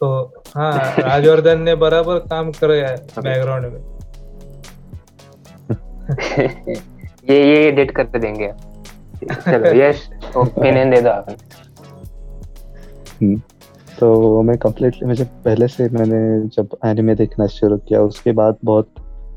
तो 0.00 0.42
हाँ 0.56 0.94
राजवर्धन 0.98 1.60
ने 1.60 1.74
बराबर 1.74 2.18
काम 2.18 2.52
कराया 2.52 2.88
है 2.88 2.96
बैकग्राउंड 2.96 3.66
में। 3.66 3.80
ये 7.30 7.44
ये 7.46 7.66
एडिट 7.68 7.90
करके 7.90 8.18
देंगे। 8.18 8.52
चलो 9.32 9.74
यस 9.74 10.08
ओपिनियन 10.36 10.90
दे 10.90 11.00
दो 11.00 11.10
आपने 11.10 11.34
हम्म, 13.22 13.40
तो 14.00 14.42
मैं 14.42 14.58
कम्प्लीटली 14.58 15.06
मुझे 15.08 15.24
पहले 15.24 15.68
से 15.68 15.88
मैंने 15.88 16.48
जब 16.48 16.76
एनिमे 16.84 17.14
देखना 17.14 17.46
शुरू 17.46 17.76
किया 17.76 18.00
उसके 18.02 18.32
बाद 18.32 18.56
बहुत 18.64 18.90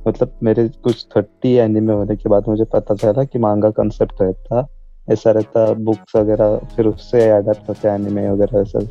मतलब 0.07 0.31
मेरे 0.43 0.67
कुछ 0.83 1.05
थर्टी 1.17 1.53
एनिमे 1.53 1.93
होने 1.93 2.15
के 2.15 2.29
बाद 2.29 2.47
मुझे 2.47 2.63
पता 2.63 2.95
चला 2.95 3.23
कि 3.23 3.39
मांगा 3.39 3.69
कंसेप्ट 3.69 4.21
रहता 4.21 4.67
ऐसा 5.11 5.31
रहता 5.31 5.73
बुक्स 5.73 6.15
वगैरह 6.15 6.57
फिर 6.75 6.85
उससे 6.85 7.29
अडेप्ट 7.29 7.69
होते 7.69 7.87
एनिमे 7.87 8.29
वगैरह 8.29 8.63
सब। 8.63 8.87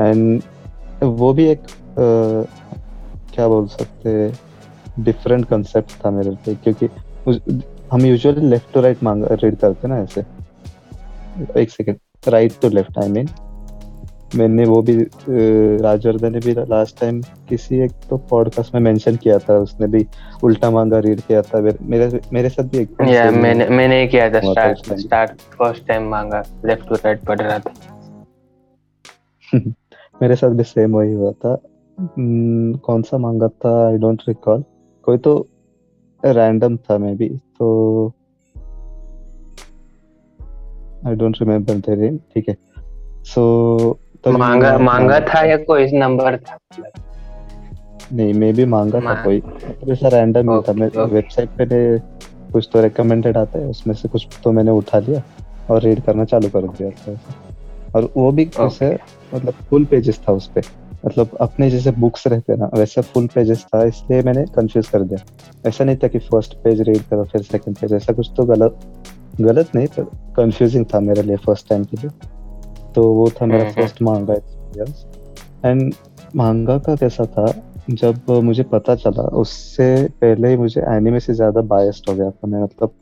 एंड 0.00 0.42
वो 1.02 1.32
भी 1.32 1.44
एक 1.44 1.58
अ, 1.58 2.44
क्या 3.34 3.48
बोल 3.48 3.66
सकते 3.66 4.32
डिफरेंट 4.98 5.44
कंसेप्ट 5.44 5.90
था 6.04 6.10
मेरे 6.10 6.30
लिए 6.30 6.54
क्योंकि 6.54 6.88
उस- 7.26 7.62
हम 7.92 8.06
usually 8.06 8.46
left 8.46 8.74
to 8.74 8.80
right 8.80 9.02
manga 9.02 9.26
read 9.32 9.56
करते 9.56 9.88
ना 9.88 9.98
ऐसे। 9.98 10.24
एक 11.60 11.70
second 11.70 11.98
right 12.28 12.52
to 12.62 12.68
left 12.68 12.98
I 12.98 13.08
mean 13.08 13.26
मैंने 14.34 14.64
वो 14.64 14.80
भी 14.82 14.96
राजवर्धन 15.82 16.32
ने 16.32 16.38
भी 16.38 16.52
लास्ट 16.52 17.00
टाइम 17.00 17.20
किसी 17.48 17.78
एक 17.78 17.92
तो 18.10 18.16
पॉडकास्ट 18.30 18.74
में 18.74 18.80
मेंशन 18.80 19.16
किया 19.16 19.38
था 19.38 19.58
उसने 19.58 19.86
भी 19.86 20.06
उल्टा 20.44 20.70
मांगा 20.70 20.98
रीड 20.98 21.20
किया 21.20 21.42
था। 21.42 21.60
मेरे 21.60 22.20
मेरे 22.32 22.48
साथ 22.48 22.64
भी 22.64 22.78
एकदम 22.78 23.04
या 23.04 23.30
मैंने 23.30 23.68
मैंने 23.68 24.00
ही 24.00 24.08
किया 24.08 24.28
था 24.30 24.40
start 24.40 24.92
start 24.92 25.30
first 25.58 25.86
time 25.88 26.08
manga 26.08 26.42
left 26.64 26.88
to 26.88 26.94
right 26.94 27.20
पढ़ 27.20 27.40
रहा 27.40 27.58
था। 27.58 27.72
मेरे 30.22 30.36
साथ 30.36 30.50
भी 30.50 30.64
सेम 30.64 30.96
वही 30.96 31.12
हुआ 31.12 31.32
था। 31.32 31.58
हम्म, 31.98 32.76
कौन 32.76 33.02
सा 33.02 33.18
मांगा 33.18 33.48
था? 33.48 33.86
आई 33.88 33.98
डोंट 33.98 34.22
रिकॉल 34.28 34.64
कोई 35.04 35.18
तो 35.18 35.46
रैंडम 36.22 36.76
था 36.76 36.98
मे 36.98 37.14
बी 37.14 37.28
तो 37.28 38.12
I 41.06 41.14
don't 41.14 41.36
remember 41.40 41.74
the 41.74 41.98
name 41.98 42.16
ठीक 42.34 42.48
है। 42.48 42.56
सो 43.24 43.98
मांगा 44.32 44.76
मांगा 44.78 45.18
था 45.20 45.44
या 45.44 45.56
कोई 45.56 45.86
नंबर 45.92 46.36
था? 46.36 46.58
नहीं 48.12 48.34
मे 48.34 48.52
बी 48.52 48.64
मांगा 48.64 49.00
था 49.00 49.14
कोई। 49.24 49.38
मतलब 49.38 49.90
ऐसा 49.92 50.08
रैंडम 50.08 50.50
ही 50.50 50.60
था। 50.68 50.72
मैं. 50.72 50.88
वेबसाइट 51.06 51.48
पे 51.58 51.64
ने 51.64 51.98
कुछ 52.52 52.68
तो 52.72 52.82
रिकमेंडेड 52.82 53.36
आता 53.36 53.58
है 53.58 53.66
उसमें 53.66 53.94
से 53.94 54.08
कुछ 54.08 54.26
तो 54.44 54.52
मैंने 54.52 54.70
उठा 54.70 54.98
लिया 54.98 55.22
और 55.70 55.82
रीड 55.82 56.00
करना 56.00 56.24
चालू 56.24 56.48
कर 56.48 56.66
दिया 56.68 56.90
था 56.90 57.18
और 57.94 58.10
वो 58.16 58.30
भी 58.32 58.44
कैसे 58.46 58.96
मतलब 59.34 59.54
फुल 59.70 59.84
पेजेस 59.84 60.20
था 60.28 60.32
उस 60.32 60.46
पे। 60.54 60.60
मतलब 61.06 61.36
अपने 61.40 61.70
जैसे 61.70 61.90
बुक्स 61.90 62.26
रहते 62.26 62.56
ना 62.56 62.70
वैसे 62.74 63.02
फुल 63.02 63.26
पेजेस 63.26 63.64
था 63.64 63.82
इसलिए 63.84 64.22
मैंने 64.22 64.44
कंफ्यूज 64.54 64.88
कर 64.88 65.02
दिया। 65.02 65.18
ऐसा 65.68 65.84
नहीं 65.84 65.96
था 65.96 66.08
कि 66.08 66.18
फ़र्स्ट 66.18 66.54
पेज 66.54 66.80
रीड 66.80 67.02
करो 67.10 67.24
फिर 67.24 67.42
सेकंड 67.42 67.76
पेज 67.76 67.92
ऐसा 67.92 68.12
कुछ 68.12 68.30
तो 68.36 68.44
गलत 68.44 68.78
गलत 69.40 69.74
नहीं 69.74 69.86
पर 69.86 70.04
कंफ्यूजिंग 70.36 70.84
था 70.94 71.00
मेरे 71.00 71.22
लिए 71.22 71.36
फ़र्स्ट 71.36 71.68
टाइम 71.68 71.84
के 71.84 71.96
लिए। 71.96 72.10
तो 72.96 73.02
वो 73.12 73.28
था 73.30 73.46
मेरा 73.46 73.70
फ़र्स्ट 73.70 74.02
मांगा 74.02 74.34
एक्सपीरियंस 74.34 75.04
एंड 75.64 75.94
मांगा 76.36 76.78
का 76.78 76.94
कैसा 76.96 77.24
था? 77.26 77.46
जब 77.90 78.30
मुझे 78.44 78.62
पता 78.62 78.94
चला 78.94 79.22
उससे 79.40 79.86
पहले 80.20 80.48
ही 80.48 80.56
मुझे 80.56 80.80
एनिमे 80.90 81.20
से 81.20 81.34
ज़्यादा 81.34 81.60
बायस्ड 81.72 82.08
हो 82.10 82.14
गया 82.16 82.30
था 82.30 82.46
मैं 82.46 82.62
मतलब 82.62 82.94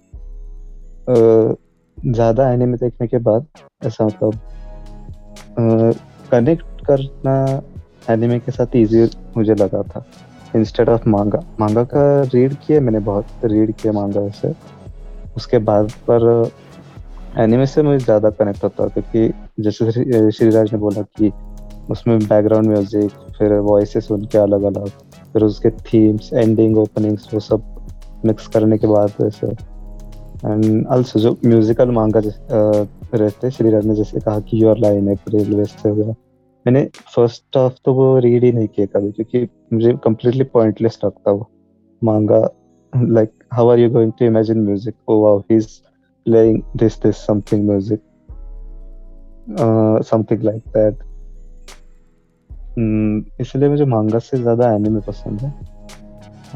ज़्यादा 1.98 2.50
एनिमे 2.52 2.76
देखने 2.76 3.06
के 3.06 3.18
बाद 3.28 3.46
ऐसा 3.86 4.06
मतलब 4.06 4.38
कनेक्ट 6.32 6.84
करना 6.86 7.62
एनिमे 8.10 8.38
के 8.38 8.52
साथ 8.52 8.76
इजी 8.76 9.04
मुझे 9.36 9.54
लगा 9.54 9.82
था 9.84 10.04
इंस्टेड 10.56 10.88
ऑफ़ 10.88 11.08
मांगा 11.08 11.42
मांगा 11.60 11.84
का 11.84 12.04
रीड 12.34 12.54
किया 12.66 12.80
मैंने 12.80 12.98
बहुत 13.08 13.26
रीड 13.44 13.72
किया 13.72 13.92
मांगा 13.92 14.28
से। 14.32 14.52
उसके 15.36 15.58
बाद 15.70 15.90
पर 16.10 16.50
एनिमे 17.38 17.66
से 17.66 17.82
मुझे 17.82 17.98
ज़्यादा 17.98 18.30
कनेक्ट 18.32 18.64
होता 18.64 18.86
क्योंकि 18.88 19.32
जैसे 19.58 20.30
श्रीराज 20.30 20.73
ने 20.73 20.78
बोला 20.78 21.02
कि 21.18 21.30
उसमें 21.90 22.18
बैकग्राउंड 22.18 22.68
म्यूज़िक 22.68 23.11
फिर 23.38 23.52
वॉइसेस 23.62 24.11
उनके 24.11 24.38
अलग 24.38 24.62
अलग 24.64 24.88
फिर 25.32 25.42
उसके 25.42 25.70
थीम्स 25.82 26.32
एंडिंग 26.32 26.76
ओपनिंग्स 26.78 27.32
वो 27.34 27.40
सब 27.40 27.70
मिक्स 28.26 28.46
करने 28.49 28.78
के 28.78 28.87
बाद 28.87 29.12
वैसे 29.20 29.46
एंड 29.46 30.87
आल्सो 30.92 31.20
जो 31.20 31.37
म्यूजिकल 31.44 31.90
मांगा 31.90 32.20
रहते, 32.20 33.50
श्रीराज 33.50 33.87
ने 33.87 33.94
जैसे 33.94 34.20
कहा 34.20 34.40
कि 34.40 34.62
योर 34.62 34.78
लाइन 34.78 35.11
अप्रैल 35.11 35.54
वैसे 35.56 35.90
वगैरह। 35.90 36.14
मैंने 36.66 36.84
फ़र्स्ट 37.14 37.56
हाफ़ 37.56 37.75
तो 37.84 37.92
वो 37.94 38.18
रीड 38.18 38.44
ही 38.44 38.52
नहीं 38.52 38.68
किया 38.68 38.87
कभी, 38.87 39.11
क्योंकि 39.12 39.49
मुझे 39.73 39.92
कम्प्लीटली 40.04 40.44
पॉइंटलेस 40.52 40.99
लगता 41.04 41.30
वो 41.30 41.49
manga. 42.02 42.40
Like 42.92 43.30
how 43.52 43.68
are 43.68 43.78
you 43.78 43.90
going 43.90 44.12
to 44.18 44.25
imagine 44.25 44.61
music 44.64 44.94
oh 45.08 45.20
wow 45.23 45.38
he 45.40 45.56
is 45.56 45.68
playing 46.26 46.61
this 46.76 47.00
this 47.02 47.26
something 47.26 47.66
music 47.66 48.00
something 49.50 50.42
like 50.42 50.62
that 50.76 51.02
इसलिए 53.40 53.68
मुझे 53.68 53.84
मांगा 53.84 54.18
से 54.18 54.38
ज़्यादा 54.38 54.72
एनिमे 54.74 55.00
पसंद 55.00 55.40
है 55.40 55.52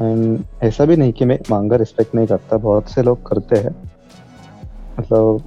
एंड 0.01 0.43
ऐसा 0.63 0.85
भी 0.85 0.95
नहीं 0.97 1.13
कि 1.13 1.25
मैं 1.25 1.39
मांगा 1.51 1.75
रिस्पेक्ट 1.75 2.15
नहीं 2.15 2.27
करता 2.27 2.57
बहुत 2.57 2.89
से 2.89 3.01
लोग 3.03 3.25
करते 3.27 3.59
हैं 3.59 3.75
मतलब 4.99 5.43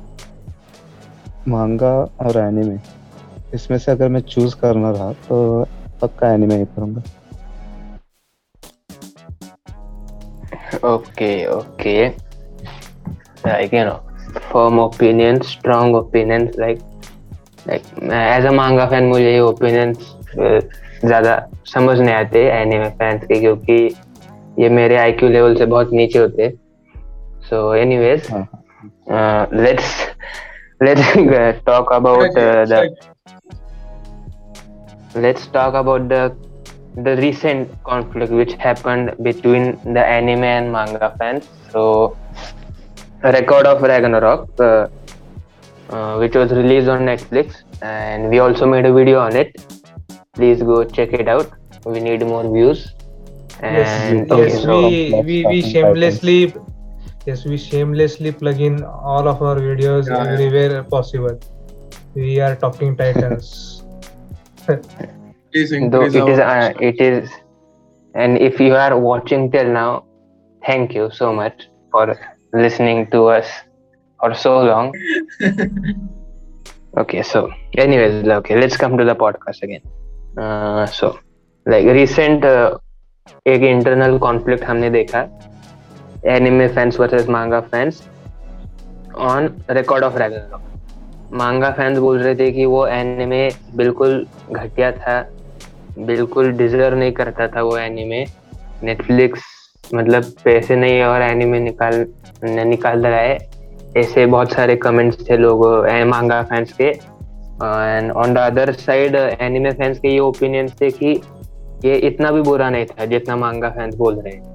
मांगा 1.49 1.95
और 2.21 2.39
एनिमे 2.39 2.79
इसमें 3.55 3.79
से 3.79 3.93
अगर 3.93 4.09
मैं 4.09 4.21
चूज़ 4.21 4.57
करना 4.57 4.91
रहा 4.91 5.13
तो 5.29 5.67
पक्का 6.03 6.33
एनिमे 6.33 6.59
ही 6.59 6.65
करूँगा 6.77 7.03
Okay, 10.83 11.47
okay. 11.47 12.17
Like 13.45 13.73
you 13.73 13.85
know, 13.85 14.01
firm 14.43 14.79
opinions, 14.79 15.47
strong 15.49 15.95
opinions. 15.95 16.57
Like, 16.57 16.81
like 17.67 17.85
as 18.11 18.45
a 18.45 18.53
manga 18.53 18.89
fan, 18.89 19.09
मुझे 19.09 19.33
ये 19.33 19.41
opinions 19.53 19.99
uh, 20.39 20.61
ज़्यादा 21.05 21.35
समझ 21.67 21.99
नहीं 21.99 22.15
आते 22.15 22.41
एनिमे 22.49 22.89
फैंस 22.99 23.25
के 23.27 23.39
क्योंकि 23.41 23.77
ये 24.59 24.69
मेरे 24.69 24.97
आईक्यू 24.97 25.29
लेवल 25.29 25.57
से 25.59 25.67
बहुत 25.67 25.91
नीचे 25.93 26.19
होते 26.19 26.49
सो 27.49 27.75
एनीवेज 27.75 28.29
हाँ 28.31 29.49
let's 29.55 29.97
let's 30.83 31.65
talk 31.67 31.93
about 31.93 32.39
the 32.39 32.87
let's 35.15 35.47
talk 35.55 35.75
about 35.75 36.09
the 36.09 36.21
the 37.07 37.15
recent 37.17 37.73
conflict 37.85 38.33
which 38.33 38.53
happened 38.55 39.11
between 39.23 39.67
the 39.97 40.05
anime 40.13 40.45
and 40.45 40.73
manga 40.73 41.11
fans 41.19 41.49
so 41.73 41.83
record 43.23 43.67
of 43.67 43.83
ragnarok 43.83 44.49
uh, 44.61 44.87
uh, 45.93 46.17
which 46.17 46.35
was 46.35 46.53
released 46.53 46.89
on 46.89 47.01
netflix 47.01 47.63
and 47.83 48.29
we 48.31 48.39
also 48.39 48.67
made 48.67 48.87
a 48.87 48.93
video 48.93 49.21
on 49.21 49.37
it. 49.37 49.51
Please 50.35 50.63
go 50.63 50.85
check 50.85 51.13
it 51.13 51.29
out. 51.29 51.51
We 51.85 52.01
need 52.01 52.25
more 52.27 52.45
views. 52.53 52.93
And 53.61 53.77
yes, 53.77 54.33
okay, 54.33 54.49
yes 54.49 54.63
so 54.63 54.89
we, 54.89 55.13
we 55.13 55.47
we 55.47 55.61
Starting 55.61 55.73
shamelessly 55.73 56.55
yes 57.27 57.45
we 57.45 57.57
shamelessly 57.57 58.33
plug 58.33 58.61
in 58.61 58.83
all 58.85 59.29
of 59.29 59.43
our 59.43 59.57
videos 59.57 60.09
Yeah, 60.09 60.25
yeah. 60.25 60.33
everywhere 60.33 60.83
possible. 60.83 61.39
We 62.15 62.41
are 62.41 62.57
talking 62.57 62.97
titans 62.97 63.83
Please 65.53 65.71
though 65.91 66.03
it 66.03 66.15
is, 66.15 66.39
uh, 66.39 66.73
it 66.81 67.01
is, 67.01 67.29
and 68.15 68.39
if 68.39 68.59
you 68.59 68.75
are 68.75 68.99
watching 68.99 69.51
till 69.51 69.71
now 69.71 70.05
thank 70.67 70.95
you 70.95 71.11
so 71.13 71.33
much 71.33 71.69
for 71.91 72.19
listening 72.55 73.11
to 73.11 73.27
us 73.27 73.47
for 74.23 74.35
so 74.35 74.63
long. 74.63 74.93
Okay 76.95 77.23
so 77.23 77.51
anyways 77.75 78.29
okay 78.29 78.55
let's 78.55 78.77
come 78.77 78.99
to 78.99 79.05
the 79.05 79.15
podcast 79.15 79.63
again. 79.63 79.81
Uh, 80.37 80.85
so 80.85 81.19
like 81.67 81.87
recent 81.87 82.45
uh, 82.45 82.79
एक 83.47 83.63
internal 83.63 84.19
conflict 84.19 84.65
हमने 84.65 84.91
देखा 84.91 85.21
anime 86.27 86.67
fans 86.69 86.99
versus 87.01 87.29
manga 87.29 87.61
fans 87.61 88.03
on 89.17 89.49
Record 89.71 90.05
of 90.05 90.17
Ragnarok 90.19 91.31
manga 91.33 91.71
fans 91.71 91.99
बोल 91.99 92.19
रहे 92.19 92.35
थे 92.35 92.51
कि 92.53 92.65
वो 92.65 92.87
anime 92.87 93.49
बिल्कुल 93.77 94.27
घटिया 94.53 94.91
था 94.93 95.17
बिल्कुल 95.99 96.53
डिजर्व 96.53 96.99
नहीं 96.99 97.13
करता 97.13 97.49
था 97.49 97.63
वो 97.63 97.77
एनिमे 97.79 98.25
नेटफ्लिक्स 98.83 99.43
मतलब 99.95 100.33
पैसे 100.45 100.77
नहीं 100.77 101.03
और 101.03 101.23
एनिमे 101.23 101.61
निकाल 101.61 102.07
निकाल 102.45 103.07
रहा 103.07 103.21
है। 103.21 103.39
ऐसे 103.99 104.27
बहुत 104.27 104.53
सारे 104.53 104.77
कमेंट्स 104.77 105.29
थे 105.31 105.37
लोग 105.37 105.65
मांगा 106.09 106.43
फैंस 106.43 106.73
के। 106.73 106.85
And 106.85 108.11
on 108.13 108.35
the 108.35 108.39
other 108.39 108.73
side 108.73 109.17
anime 109.17 109.71
fans 109.71 109.99
के 109.99 110.09
ये 110.09 110.19
ओपिनियन 110.19 110.69
थे 110.81 110.91
कि 110.91 111.21
ये 111.85 111.97
इतना 111.97 112.31
भी 112.31 112.43
बुरा 112.43 112.71
नहीं 112.71 112.85
था 112.85 113.05
जितना 113.05 113.37
मांगा 113.37 113.71
फैंस 113.71 113.95
बोल 113.95 114.21
रहे 114.21 114.35
हैं। 114.35 114.53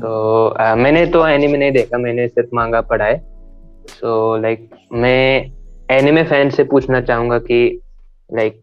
तो 0.00 0.54
uh, 0.60 0.76
मैंने 0.76 1.06
तो 1.06 1.26
एनिमे 1.26 1.58
नहीं 1.58 1.72
देखा 1.72 1.98
मैंने 1.98 2.28
सिर्फ़ 2.28 2.54
मांगा 2.54 2.80
पढ़ा 2.80 3.04
है। 3.04 3.18
सो 3.88 4.36
so, 4.36 4.42
लाइक 4.42 4.68
like, 4.68 4.92
मैं 4.92 5.50
एनिमे 5.90 6.22
फ़ैन 6.22 6.50
से 6.50 6.64
पूछना 6.64 7.00
चाहूँगा 7.00 7.38
कि 7.38 7.80
लाइक 8.34 8.62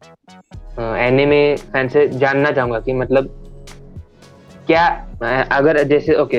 एनिमे 0.79 1.55
फ़ैन 1.55 1.87
से 1.87 2.07
जानना 2.07 2.51
चाहूँगा 2.51 2.79
कि 2.79 2.93
मतलब 2.93 3.42
क्या 4.67 4.83
अगर 5.51 5.81
जैसे 5.83 6.13
ओके 6.15 6.37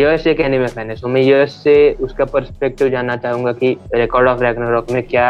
यश 0.00 0.26
एक 0.26 0.40
एनिमे 0.40 0.66
फ़ैन 0.66 0.90
है 0.90 0.96
सो 0.96 1.08
मैं 1.08 1.22
यश 1.22 1.52
से 1.62 1.74
उसका 2.00 2.24
पर्सपेक्टिव 2.24 2.88
जानना 2.88 3.16
चाहूँगा 3.16 3.52
कि 3.52 3.76
रिकॉर्ड 3.94 4.28
ऑफ़ 4.28 4.42
रैग्नारोक 4.42 4.90
में 4.90 5.02
क्या 5.02 5.28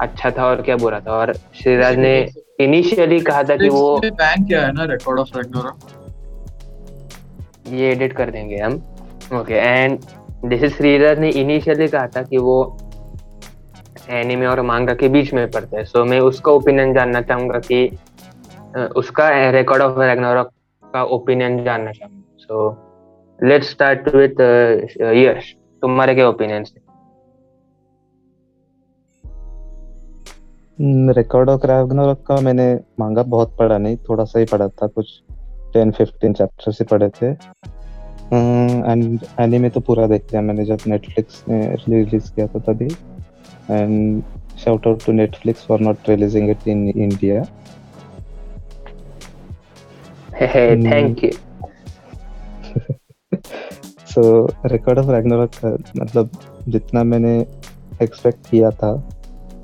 अच्छा 0.00 0.30
था 0.30 0.46
और 0.46 0.62
क्या 0.62 0.76
बुरा 0.76 1.00
था। 1.00 1.12
और 1.12 1.32
श्रीराज 1.62 1.96
ने 1.96 2.14
इनिशियली 2.60 3.20
कहा 3.20 3.42
था 3.42 3.56
कि 3.56 3.68
वो 3.68 3.98
बैन 4.00 4.46
क्या 4.46 4.60
है 4.62 4.72
ना 4.72 4.84
रिकॉर्ड 4.84 5.18
ऑफ़ 5.20 5.36
रैग्नारोक 5.36 5.76
ये 7.72 7.90
एडिट 7.90 8.12
कर 8.12 8.30
देंगे 8.30 8.56
हम। 8.56 8.74
ओके 9.34 9.54
एंड 9.54 9.98
जैसे 10.50 10.68
श्रीराज 10.68 11.18
ने 11.18 11.28
इनिशियली 11.42 11.88
कहा 11.88 12.06
था 12.16 12.22
कि 12.22 12.38
वो 12.38 12.56
एनिमे 14.10 14.46
और 14.46 14.60
मांगा 14.62 14.94
के 14.94 15.08
बीच 15.08 15.32
में 15.34 15.50
पड़ता 15.50 15.76
है 15.78 15.84
सो 15.84 15.98
so, 15.98 16.08
मैं 16.10 16.20
उसका 16.20 16.52
ओपिनियन 16.52 16.94
जानना 16.94 17.20
चाहूँगा 17.20 17.58
कि 17.70 17.84
उसका 18.96 19.28
रिकॉर्ड 19.50 19.82
ऑफ़ 19.82 20.00
रैग्नारोक 20.00 20.50
का 20.94 21.02
ओपिनियन 21.16 21.62
जानना 21.64 21.92
चाहूँगा। 21.92 22.22
So 22.38 23.48
let's 23.48 23.70
start 23.70 24.08
with 24.14 24.40
Yash, 25.16 25.52
तुम्हारे 25.82 26.14
क्या 26.14 26.28
ओपिनियन 26.28 26.64
से 26.64 26.80
रिकॉर्ड 31.18 31.50
ऑफ़ 31.50 31.66
रैग्नारोक 31.66 32.26
का 32.26 32.40
मैंने 32.40 32.74
मांगा 33.00 33.22
बहुत 33.34 33.56
पढ़ा 33.58 33.78
नहीं, 33.78 33.96
थोड़ा 34.08 34.24
सा 34.24 34.38
ही 34.38 34.44
पढ़ा 34.52 34.68
था, 34.68 34.86
कुछ 34.86 35.22
टेन 35.72 35.90
फिफ्टीन 35.92 36.32
चैप्टर 36.34 36.72
से 36.72 36.84
पढ़े 36.84 37.08
थे। 37.20 37.30
एंड 38.32 39.18
एनीमे 39.40 39.70
तो 39.70 39.80
पूरा 39.80 40.06
देख 40.06 40.22
लिया 40.22 40.42
मैंने 40.42 40.64
जब 40.64 40.78
नेटफ्लिक्स 40.86 41.44
ने 41.48 41.64
रिलीज़ 41.88 42.32
किया 42.34 42.46
था 42.46 42.58
तभी। 42.72 42.88
And 43.70 44.22
shout 44.60 44.86
out 44.88 45.00
to 45.00 45.12
Netflix 45.12 45.64
for 45.66 45.76
not 45.78 46.08
releasing 46.08 46.48
it 46.52 46.64
in 46.66 46.80
India. 47.02 47.42
Thank 50.42 51.22
you. 51.22 51.32
So 54.12 54.22
Record 54.66 54.98
of 54.98 55.10
Ragnarok 55.10 55.50
मतलब 55.96 56.30
जितना 56.68 57.02
मैंने 57.04 57.34
एक्सपेक्ट 58.02 58.50
किया 58.50 58.70
था 58.70 58.90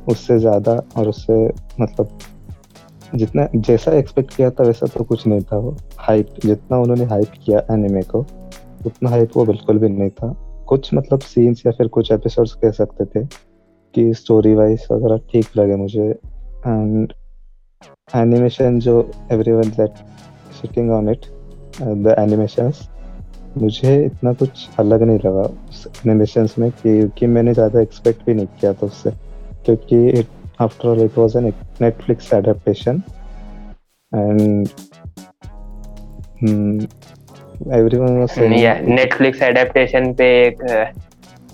उससे 0.08 0.38
ज़्यादा 0.38 0.73
और 0.97 1.08
उससे 1.08 1.37
मतलब 1.80 2.18
जितना 3.14 3.47
जैसा 3.56 3.92
एक्सपेक्ट 3.92 4.35
किया 4.37 4.50
था 4.50 4.64
वैसा 4.64 4.87
तो 4.87 5.04
कुछ 5.04 5.26
नहीं 5.26 5.40
था 5.42 5.56
वो 5.56 5.76
हाइप 5.99 6.35
जितना 6.44 6.78
उन्होंने 6.78 7.04
हाइप 7.04 7.32
किया 7.44 7.62
एनिमे 7.70 8.02
को 8.02 8.20
उतना 8.87 9.11
हाइप 9.11 9.37
वो 9.37 9.44
बिल्कुल 9.44 9.78
भी 9.78 9.88
नहीं 9.88 10.11
था। 10.11 10.32
कुछ 10.68 10.92
मतलब 10.94 11.20
सीन्स 11.20 11.62
या 11.66 11.73
फिर 11.73 11.88
कुछ 11.88 12.12
एपिसोड्स 12.12 12.52
कह 12.54 12.70
सकते 12.70 13.04
थे 13.04 13.25
कि 13.94 14.12
स्टोरी 14.14 14.54
वाइज 14.54 14.87
वगैरह 14.92 15.18
ठीक 15.32 15.56
लगे 15.56 15.76
मुझे। 15.76 16.08
एंड 16.66 17.12
एनिमेशन 18.14 18.78
जो 18.80 19.00
everyone 19.32 19.70
that 19.70 19.94
sitting 20.60 20.90
on 20.92 21.08
it 21.10 21.26
the 21.80 22.14
animations 22.18 22.88
मुझे 23.56 23.94
इतना 24.04 24.32
कुछ 24.40 24.68
अलग 24.78 25.02
नहीं 25.02 25.18
लगा 25.18 25.42
उस 25.71 25.86
एनिमेशंस 26.06 26.54
में 26.58 26.71
क्योंकि 26.82 27.26
मैंने 27.26 27.54
ज़्यादा 27.54 27.80
एक्सपेक्ट 27.80 28.25
भी 28.26 28.34
नहीं 28.34 28.47
किया 28.60 28.73
था 28.73 28.86
उससे 28.86 29.10
क्योंकि 29.64 30.08
it 30.18 30.26
after 30.60 30.88
all 30.88 31.00
it 31.04 31.18
was 31.18 31.36
an 31.36 31.52
Netflix 31.80 32.32
adaptation 32.34 33.02
and 34.12 34.68
everyone 37.75 38.18
was 38.18 38.38
Netflix 38.38 39.42
adaptation 39.42 40.12
पे 40.12 40.26
एक 40.47 40.62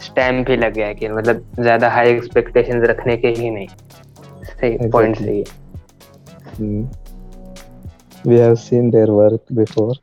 स्टैम्प 0.02 0.50
ही 0.50 0.56
लग 0.56 0.72
गया 0.74 0.92
कि 0.92 1.08
मतलब 1.08 1.44
ज़्यादा 1.60 1.88
हाई 1.90 2.10
एक्सपेक्टेशंस 2.10 2.88
रखने 2.88 3.16
के 3.16 3.28
ही 3.38 3.50
नहीं। 3.50 3.66
सही 4.44 4.90
पॉइंट 4.90 5.16
सही 5.16 5.38
है। 5.38 5.44
We 8.26 8.38
have 8.38 8.54
seen 8.54 8.90
their 8.90 9.10
work 9.10 9.40
before 9.52 9.94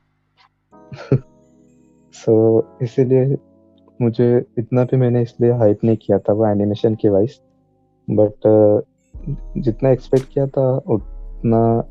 so 2.13 2.63
इसीलिए 2.81 3.37
मुझे 4.01 4.45
इतना 4.57 4.83
भी 4.83 4.97
मैंने 4.97 5.21
इसलिए 5.21 5.51
हाइप 5.51 5.79
नहीं 5.83 5.97
किया 5.97 6.19
था 6.19 6.33
वो 6.33 6.47
एनिमेशन 6.47 6.95
की 6.95 7.09
वाइज 7.09 7.41
बट 8.09 8.29
uh, 8.29 8.85
जितना 9.57 9.89
एक्सपेक्ट 9.89 10.33
किया 10.33 10.47
था 10.47 10.77
उतना 10.77 11.83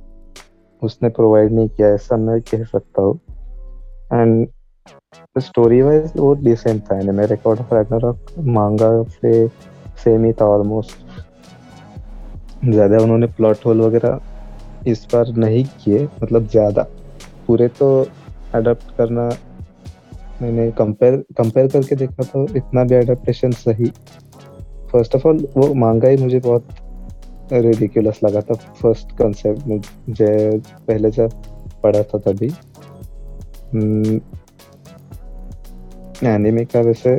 उसने 0.82 1.08
प्रोवाइड 1.08 1.52
नहीं 1.52 1.68
किया 1.68 1.88
ऐसा 1.88 2.16
मैं 2.16 2.40
कह 2.40 2.64
सकता 2.64 3.02
हूँ. 3.02 3.20
एंड 4.12 4.48
स्टोरी 5.38 5.82
वाइज 5.82 6.12
वो 6.16 6.34
डिसेंट 6.34 6.82
था 6.82 6.98
anime 6.98 7.26
Record 7.26 7.60
of 7.60 7.74
Ragnarok 7.74 8.26
manga 8.38 9.02
से 9.02 9.48
सेम 10.04 10.24
ही 10.24 10.32
था 10.32 10.44
ऑलमोस्ट 10.44 10.98
ज़्यादा 12.64 12.98
उन्होंने 12.98 13.26
प्लॉट 13.26 13.56
होल 13.66 13.80
वगैरह 13.80 14.20
इस 14.86 15.06
बार 15.12 15.28
नहीं 15.36 15.64
किए। 15.76 16.04
मतलब 16.22 16.46
ज़्यादा। 16.48 16.82
पूरे 17.46 17.68
तो 17.68 17.88
अडॉप्ट 18.54 18.96
करना 18.96 19.28
मैंने 20.42 20.70
कंपेयर 20.72 21.16
कंपेयर 21.38 21.66
करके 21.68 21.96
देखा 21.96 22.24
तो 22.24 22.46
इतना 22.56 22.84
भी 22.84 22.94
अडेप्टेशन 22.94 23.50
सही। 23.52 23.90
फ़र्स्ट 24.92 25.14
ऑफ़ 25.16 25.26
ऑल 25.28 25.46
वो 25.56 25.72
मांगा 25.74 26.08
ही 26.08 26.16
मुझे 26.16 26.38
बहुत 26.38 26.66
रेडिकुलस 27.52 28.20
लगा 28.24 28.40
था। 28.40 28.54
फ़र्स्ट 28.54 29.12
कंसेप्ट 29.18 29.66
मुझे 29.68 30.58
पहले 30.88 31.10
जब 31.10 31.30
पढ़ा 31.82 32.02
था 32.02 32.18
तभी। 32.20 32.48
हम्म, 33.72 34.20
एनिमे 36.26 36.64
का 36.64 36.80
वैसे 36.80 37.18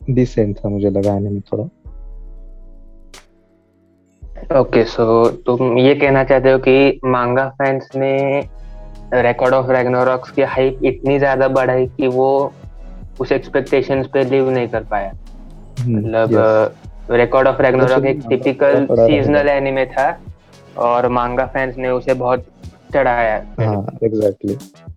डिसेंट 0.00 0.56
था 0.58 0.68
मुझे 0.68 0.90
लगा 0.90 1.16
एनिमे 1.16 1.40
थोड़ा। 1.52 1.64
ओके 4.58 4.84
सो 4.84 5.28
तुम 5.46 5.78
ये 5.78 5.94
कहना 5.94 6.24
चाहते 6.24 6.50
हो 6.50 6.58
कि 6.58 7.00
मांगा 7.04 7.48
फैंस 7.48 7.88
ने 7.96 8.14
रिकॉर्ड 9.14 9.54
ऑफ़ 9.54 9.70
रैग्नारॉक्स 9.70 10.30
की 10.30 10.42
हाइप 10.42 10.78
इतनी 10.84 11.18
ज़्यादा 11.18 11.48
बढ़ाई 11.48 11.86
कि 11.86 12.06
वो 12.06 12.30
उस 13.20 13.32
एक्सपेक्टेशंस 13.32 14.06
पे 14.06 14.24
लिव 14.24 14.50
नहीं 14.50 14.68
कर 14.68 14.82
पाया? 14.82 15.12
हम्म, 15.80 15.98
मतलब 15.98 17.10
रिकॉर्ड 17.10 17.48
ऑफ़ 17.48 17.62
रैग्नारॉक 17.62 18.04
एक 18.04 18.22
टिपिकल 18.28 18.86
सीजनल 18.90 19.48
एनिमे 19.48 19.86
था। 19.86 20.20
और 20.78 21.08
मांगा 21.08 21.46
फैंस 21.46 21.76
ने 21.76 21.90
उसे 21.90 22.14
बहुत 22.14 22.44
चढ़ाया। 22.94 23.34
हाँ 23.60 23.98
एग्जैक्टली 24.04 24.56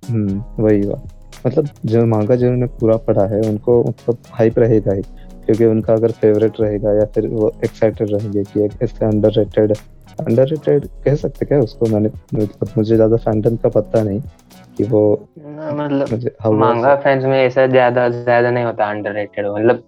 हम्म 0.09 0.63
वही 0.63 0.81
हुआ। 0.81 0.99
मतलब 1.47 1.69
जो 1.85 2.05
मांगा 2.05 2.35
जिन्होंने 2.35 2.65
पूरा 2.79 2.97
पढ़ा 2.97 3.25
है 3.25 3.39
उनको 3.41 3.83
मतलब 3.83 4.17
हाइप 4.31 4.59
रहेगा 4.59 4.93
ही। 4.93 5.01
क्योंकि 5.45 5.65
उनका 5.65 5.93
अगर 5.93 6.11
फेवरेट 6.21 6.59
रहेगा 6.61 6.93
या 6.93 7.05
फिर 7.15 7.27
वो 7.29 7.51
एक्साइटेड 7.63 8.11
रहेंगे 8.11 8.43
कि 8.43 8.63
एक 8.65 8.71
इसका 8.83 9.07
अंडर 9.07 9.31
रेटेड 9.37 9.73
अंडर 10.19 10.47
रेटेड 10.47 10.85
कह 11.05 11.15
सकते 11.15 11.45
क्या 11.45 11.59
उसको? 11.59 11.85
मैंने 11.85 12.09
मतलब 12.33 12.73
मुझे 12.77 12.95
ज़्यादा 12.95 13.17
फैंडम 13.19 13.55
का 13.55 13.69
पता 13.71 14.03
नहीं 14.03 14.21
कि 14.77 14.83
वो 14.85 15.01
मतलब 15.39 16.53
मांगा 16.55 16.95
फैंस 17.03 17.23
में 17.23 17.37
ऐसा 17.37 17.65
ज़्यादा 17.67 18.07
ज़्यादा 18.11 18.51
नहीं 18.51 18.63
होता 18.65 18.89
अंडर 18.89 19.13
रेटेड 19.13 19.47
मतलब 19.47 19.83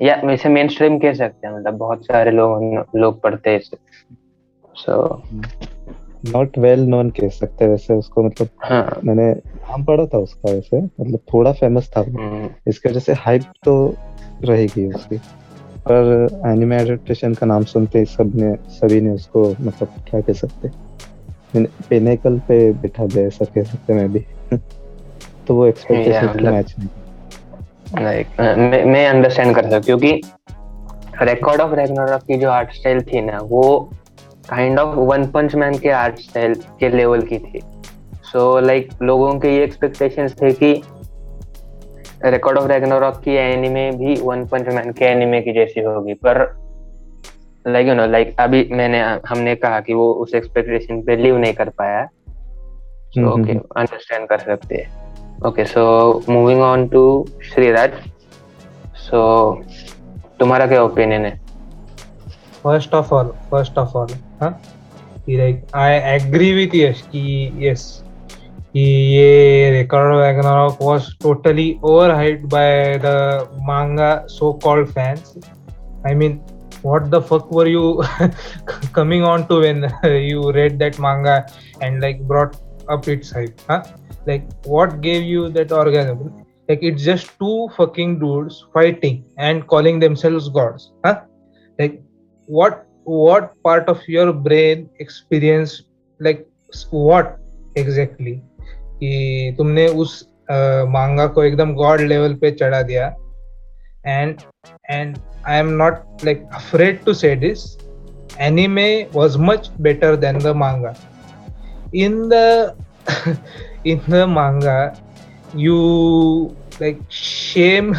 या 0.00 0.20
वैसे 0.24 0.48
मेन 0.48 0.68
स्ट्रीम 0.68 0.98
कह 0.98 1.12
सकते 1.14 1.46
हैं 1.46 1.54
मतलब 1.54 1.74
बहुत 1.78 2.04
सारे 2.04 2.30
लोग 2.30 2.84
लोग 2.96 3.20
पढ़ते 3.22 3.50
हैं 3.50 3.58
इसे। 3.58 3.76
सो 4.76 5.22
नॉट 6.26 6.56
वेल 6.58 6.80
नोन 6.86 7.10
कह 7.10 7.28
सकते 7.30 7.66
वैसे 7.66 7.94
उसको 7.94 8.22
मतलब 8.22 8.48
हाँ. 8.62 9.00
मैंने 9.04 9.30
नाम 9.30 9.84
पढ़ा 9.84 10.06
था 10.06 10.18
उसका 10.18 10.50
वैसे 10.50 10.80
मतलब 10.80 11.18
थोड़ा 11.32 11.52
फ़ेमस 11.52 11.90
था 11.96 12.00
हम्म। 12.00 12.48
इसके 12.68 12.88
वजह 12.88 13.00
से 13.00 13.12
हाइप 13.18 13.42
तो 13.64 13.74
रहेगी 14.44 14.86
उसकी। 14.86 15.16
पर 15.88 16.28
एनिमे 16.46 16.82
एडेप्टेशन 16.82 17.34
का 17.34 17.46
नाम 17.46 17.64
सुनते 17.64 17.98
ही 17.98 18.04
सबने 18.04 18.54
सभी 18.68 19.00
ने 19.00 19.10
उसको 19.10 19.54
मतलब 19.60 19.88
क्या 20.10 20.20
कह 20.20 20.32
सकते 20.32 20.70
पिनेकल 21.88 22.38
पे 22.38 22.72
बिठा 22.72 23.06
दिया 23.06 23.26
ऐसा 23.26 23.44
कह 23.44 23.62
सकते 23.62 23.94
मैं 23.94 24.12
भी। 24.12 24.24
तो 25.46 25.54
वो 25.54 25.66
एक्सपेक्टेशन 25.66 26.28
मतलब, 26.28 26.52
मैच 26.52 26.74
नहीं। 26.78 26.88
लाइक 28.04 28.40
मैं 28.86 29.08
अंडरस्टैंड 29.08 29.54
कर 29.54 29.62
सकता 29.62 29.80
क्योंकि 29.80 30.20
रिकॉर्ड 31.22 31.60
ऑफ़ 31.60 31.74
रैग्नारॉक 31.74 32.22
की 32.22 32.36
जो 32.36 32.50
आर्ट 32.50 32.72
स्टाइल 32.72 33.00
थी 33.02 33.20
ना 33.20 33.38
वो 33.42 33.90
kind 34.50 34.78
of 34.78 34.98
One 34.98 35.26
Punch 35.26 35.54
Man 35.54 35.78
के 35.78 35.88
आर्ट 35.88 36.18
स्टाइल 36.18 36.54
के 36.54 36.88
लेवल 36.88 37.22
की 37.22 37.38
थी। 37.38 37.60
सो 38.32 38.60
so, 38.60 38.66
लाइक 38.66 38.88
like, 38.88 39.02
लोगों 39.02 39.38
के 39.38 39.56
ये 39.56 39.64
एक्सपेक्टेशंस 39.64 40.34
थे 40.42 40.52
कि 40.52 40.82
रिकॉर्ड 42.24 42.58
ऑफ़ 42.58 42.66
रैग्नारॉक 42.68 43.20
की 43.24 43.30
एनिमे 43.30 43.90
भी 43.90 44.14
वन 44.20 44.46
पंच 44.46 44.68
मैन 44.68 44.92
के 44.92 45.04
एनिमे 45.04 45.40
की 45.40 45.52
जैसी 45.52 45.80
होगी 45.80 46.14
पर 46.14 46.56
लाइक 47.66 47.88
यू 47.88 47.94
नो 47.94 48.06
लाइक 48.06 48.36
अभी 48.40 48.68
मैंने 48.72 49.00
हमने 49.00 49.54
कहा 49.54 49.80
कि 49.80 49.94
वो 49.94 50.12
उस 50.12 50.34
एक्सपेक्टेशन 50.34 51.02
पे 51.02 51.16
लिव 51.16 51.36
नहीं 51.36 51.52
कर 51.52 51.68
पाया 51.68 52.08
हम्म, 53.18 53.28
ओके 53.28 53.52
अंडरस्टैंड 53.52 54.28
कर 54.28 54.38
सकते 54.38 54.76
हैं। 54.76 55.00
Okay 55.46 55.64
so 55.64 56.22
moving 56.28 56.62
on 56.62 56.88
to 56.88 57.26
Shriraj 57.54 57.90
so 58.96 59.52
तुम्हारा 60.40 60.66
क्या 60.66 60.82
ओपिनियन 60.82 61.24
है? 61.24 61.40
First 62.62 62.94
of 62.94 63.14
all 63.14 63.26
first 63.50 63.78
of 63.78 63.96
all 63.96 64.08
huh? 64.42 64.52
कि 65.26 65.36
like 65.36 65.58
I 65.74 66.20
agree 66.20 66.52
with 66.58 66.74
Yash 66.74 67.00
कि 67.00 67.50
कि 67.58 67.74
ये 68.76 69.72
Ricardo 69.82 70.18
Ragnarok 70.20 70.80
was 70.80 71.14
totally 71.18 71.80
overhyped 71.82 72.48
by 72.48 72.98
the 72.98 73.48
manga 73.66 74.24
so-called 74.28 74.92
fans. 74.92 75.36
I 76.04 76.14
mean, 76.14 76.38
what 76.82 77.10
the 77.10 77.20
fuck 77.20 77.50
were 77.50 77.66
you 77.66 78.02
coming 78.92 79.24
on 79.24 79.48
to 79.48 79.60
when 79.60 79.92
you 80.04 80.52
read 80.52 80.78
that 80.78 80.98
manga 80.98 81.46
and 81.80 82.00
like 82.00 82.20
brought 82.28 82.56
up 82.88 83.08
its 83.08 83.32
hype? 83.32 83.60
Huh? 83.68 83.82
Like, 84.26 84.44
what 84.64 85.00
gave 85.00 85.24
you 85.24 85.48
that 85.50 85.72
orgasm? 85.72 86.44
Like, 86.68 86.78
it's 86.82 87.02
just 87.02 87.36
two 87.40 87.68
fucking 87.76 88.20
dudes 88.20 88.64
fighting 88.72 89.24
and 89.36 89.66
calling 89.66 89.98
themselves 89.98 90.48
gods. 90.48 90.92
Huh? 91.04 91.22
Like, 91.78 92.02
what 92.46 92.86
what 93.04 93.60
part 93.64 93.88
of 93.88 94.00
your 94.06 94.32
brain 94.32 94.88
experienced 95.00 95.82
like 96.20 96.46
what 96.90 97.38
exactly 97.74 98.42
कि 99.00 99.54
तुमने 99.58 99.86
उस 100.02 100.22
मांगा 100.90 101.26
को 101.26 101.42
एकदम 101.44 101.74
God 101.74 102.00
level 102.00 102.34
पे 102.34 102.50
चढ़ा 102.50 102.82
दिया। 102.82 103.06
And 104.06 104.36
and 104.90 105.16
I 105.46 105.58
am 105.58 105.68
not 105.82 106.24
like 106.24 106.42
afraid 106.54 107.04
to 107.04 107.14
say 107.14 107.34
this 107.36 107.64
anime 108.40 108.86
was 109.14 109.38
much 109.38 109.70
better 109.80 110.16
than 110.16 110.38
the 110.38 110.54
manga 110.56 110.94
in 111.94 112.22
the 112.28 112.34
in 113.86 114.00
the 114.10 114.24
manga 114.28 114.78
you 115.56 115.76
like 116.80 116.98
shame 117.12 117.92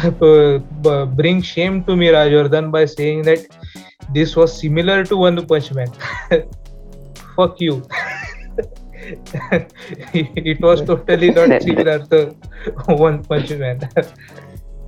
bring 1.16 1.42
shame 1.42 1.80
to 1.82 1.96
me 1.96 2.10
Rajvardhan 2.10 2.70
by 2.70 2.86
saying 2.86 3.24
that 3.24 3.46
this 4.10 4.36
was 4.38 4.50
similar 4.50 5.04
to 5.04 5.16
One 5.16 5.40
Punch Man 5.50 5.90
fuck 7.36 7.56
you 7.62 7.80
it 10.14 10.60
was 10.60 10.82
totally 10.82 11.30
not 11.30 11.62
similar 11.62 11.98
to 12.12 12.20
One 13.06 13.22
Punch 13.24 13.50
Man. 13.62 13.80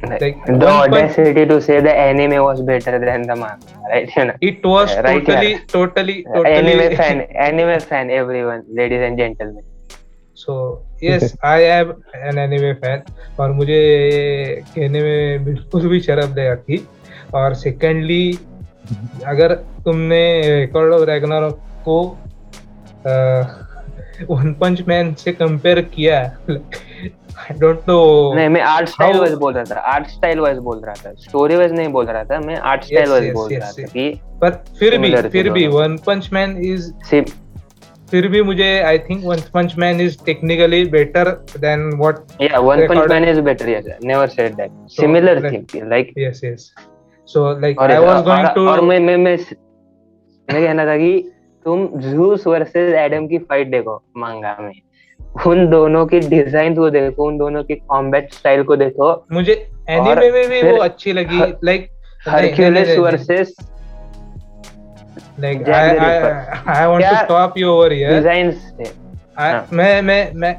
Like, 0.03 0.37
the 0.47 0.53
One 0.53 0.91
Punch- 0.91 0.93
audacity 0.93 1.47
to 1.47 1.61
say 1.67 1.81
the 1.81 1.93
anime 2.07 2.43
was 2.45 2.61
better 2.61 2.99
than 3.05 3.23
the 3.23 3.37
manga, 3.37 3.77
right? 3.91 4.11
You 4.17 4.25
know, 4.27 4.35
It 4.41 4.65
was 4.65 4.91
Uh, 4.97 5.03
right, 5.07 5.25
totally, 5.27 5.53
yeah. 5.53 5.61
totally, 5.77 6.17
totally. 6.25 6.55
anime 6.57 6.97
fan, 6.97 7.21
anime 7.49 7.81
fan, 7.81 8.11
everyone, 8.11 8.65
ladies 8.81 9.01
and 9.01 9.17
gentlemen. 9.17 9.63
So 10.35 10.55
yes, 11.01 11.37
I 11.43 11.61
am 11.79 11.95
an 12.31 12.39
anime 12.45 12.75
fan 12.83 13.05
और 13.39 13.53
मुझे 13.61 13.79
कहने 14.75 15.01
में 15.03 15.45
बिल्कुल 15.45 15.87
भी 15.89 16.01
शर्म 16.07 16.35
नहीं 16.35 16.49
आती 16.49 16.77
और 17.41 17.55
सेकेंडली 17.63 18.25
अगर 19.33 19.55
तुमने 19.85 20.21
रिकॉर्ड 20.61 20.93
ऑफ़ 20.95 21.03
रैग्नारॉक 21.11 21.61
को 21.89 21.97
वन 24.31 24.53
पंच 24.61 24.83
मैन 24.89 25.13
से 25.15 25.33
कंपेयर 25.33 25.81
किया। 25.95 26.19
आई 26.51 27.59
डोंट 27.59 27.89
नो 27.89 27.99
नहीं 28.35 28.49
मैं 28.49 28.61
आर्ट 28.63 28.89
स्टाइल 28.89 29.17
वाइज 29.19 29.33
बोल 29.39 29.53
रहा 29.55 29.65
था 29.65 29.81
आर्ट 29.93 30.07
स्टाइल 30.09 30.41
वाइज 30.41 30.59
बोल 30.69 30.81
रहा 30.85 30.95
था 30.95 31.13
स्टोरी 31.21 31.57
वाइज 31.57 31.73
नहीं 31.73 31.89
बोल 31.89 32.07
रहा 32.07 32.25
था 32.25 32.39
मैं 32.41 32.57
आर्ट 32.73 32.85
स्टाइल 32.85 33.11
वाइज 33.11 33.33
बोल 33.33 33.53
रहा 33.55 33.71
था 33.71 33.83
कि 33.87 34.09
पर 34.43 34.63
फिर 34.79 34.99
भी 34.99 35.15
फिर 35.31 35.51
भी 35.51 35.67
वन 35.69 35.97
पंच 36.07 36.31
मैन 36.33 36.57
इज़ 36.65 36.93
फिर 38.11 38.29
भी 38.29 38.43
मुझे 38.43 38.71
I 38.83 38.99
think 38.99 39.25
One 39.25 39.41
Punch 39.55 39.75
Man 39.79 40.01
is 40.01 40.17
technically 40.27 40.85
better 40.91 41.31
than 41.59 41.91
what 41.99 42.17
punch 42.17 42.81
Record- 42.81 43.13
man 43.13 43.25
is 43.25 43.41
better 43.49 43.69
yes 43.69 43.87
never 44.11 44.27
said 44.33 44.57
that. 44.59 44.75
Similar 44.99 45.35
like- 45.41 45.61
thing 45.73 45.89
like 45.93 46.13
yes 46.19 46.41
yes 46.45 46.71
so 47.29 47.45
like 47.61 47.81
I 47.81 47.99
was 47.99 48.25
going 48.25 48.49
to 48.55 48.67
और 48.69 48.81
मैं 48.81 48.99
मैं 49.01 49.17
मैं 49.17 49.37
मैं 50.49 50.63
कहना 50.63 50.85
था 50.87 50.97
कि 50.97 51.13
तुम 51.65 51.87
Zeus 52.01 52.47
versus 52.47 52.95
Adam 52.95 53.27
की 53.29 53.39
फाइट 53.39 53.71
देखो 53.71 54.03
मांगा 54.17 54.57
में। 54.61 54.73
उन 55.47 55.69
दोनों 55.71 56.05
की 56.07 56.21
डिज़ाइन 56.21 56.75
को 56.77 56.89
देखो 56.91 57.27
उन 57.27 57.39
दोनों 57.39 57.63
की 57.65 57.75
कॉम्बैट 57.75 58.33
स्टाइल 58.33 58.63
को 58.65 58.77
देखो। 58.77 59.13
मुझे 59.33 59.55
एनीमे 59.91 60.31
में 60.31 60.49
भी 60.49 60.63
वो 60.63 60.77
अच्छी 60.83 61.13
लगी 61.13 61.41
like 61.65 61.89
Hercules 62.29 62.99
versus 62.99 63.55
like 65.41 65.69
I 65.69 65.89
I 65.89 66.87
want 66.87 67.05
to 67.05 67.15
stop 67.17 67.59
you 67.59 67.69
over 67.71 67.93
here 67.93 68.15
designs. 68.15 68.73
मैं 69.73 70.03
मैं 70.03 70.33
मैं 70.35 70.57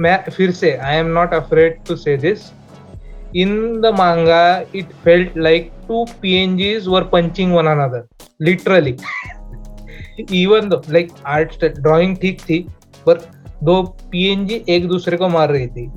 मैं 0.00 0.16
फिर 0.30 0.50
से 0.50 0.76
I 0.76 0.96
am 0.96 1.06
not 1.18 1.34
afraid 1.34 1.78
to 1.88 1.96
say 1.96 2.16
this 2.26 2.52
in 3.42 3.54
the 3.82 3.90
manga 3.98 4.64
it 4.80 4.90
felt 5.04 5.38
like 5.44 5.64
two 5.86 6.02
pngs 6.24 6.84
were 6.92 7.00
punching 7.14 7.54
one 7.54 7.68
another 7.70 8.02
literally 8.48 8.92
even 10.30 10.68
though 10.68 10.82
like 10.88 11.10
art 11.24 11.58
drawing 11.82 12.16
ठीक 12.20 12.40
थी 12.48 12.58
पर 13.06 13.18
दो 13.64 13.82
png 14.14 14.68
एक 14.68 14.86
दूसरे 14.88 15.16
को 15.16 15.28
मार 15.28 15.50
रही 15.52 15.66
थी 15.66 15.90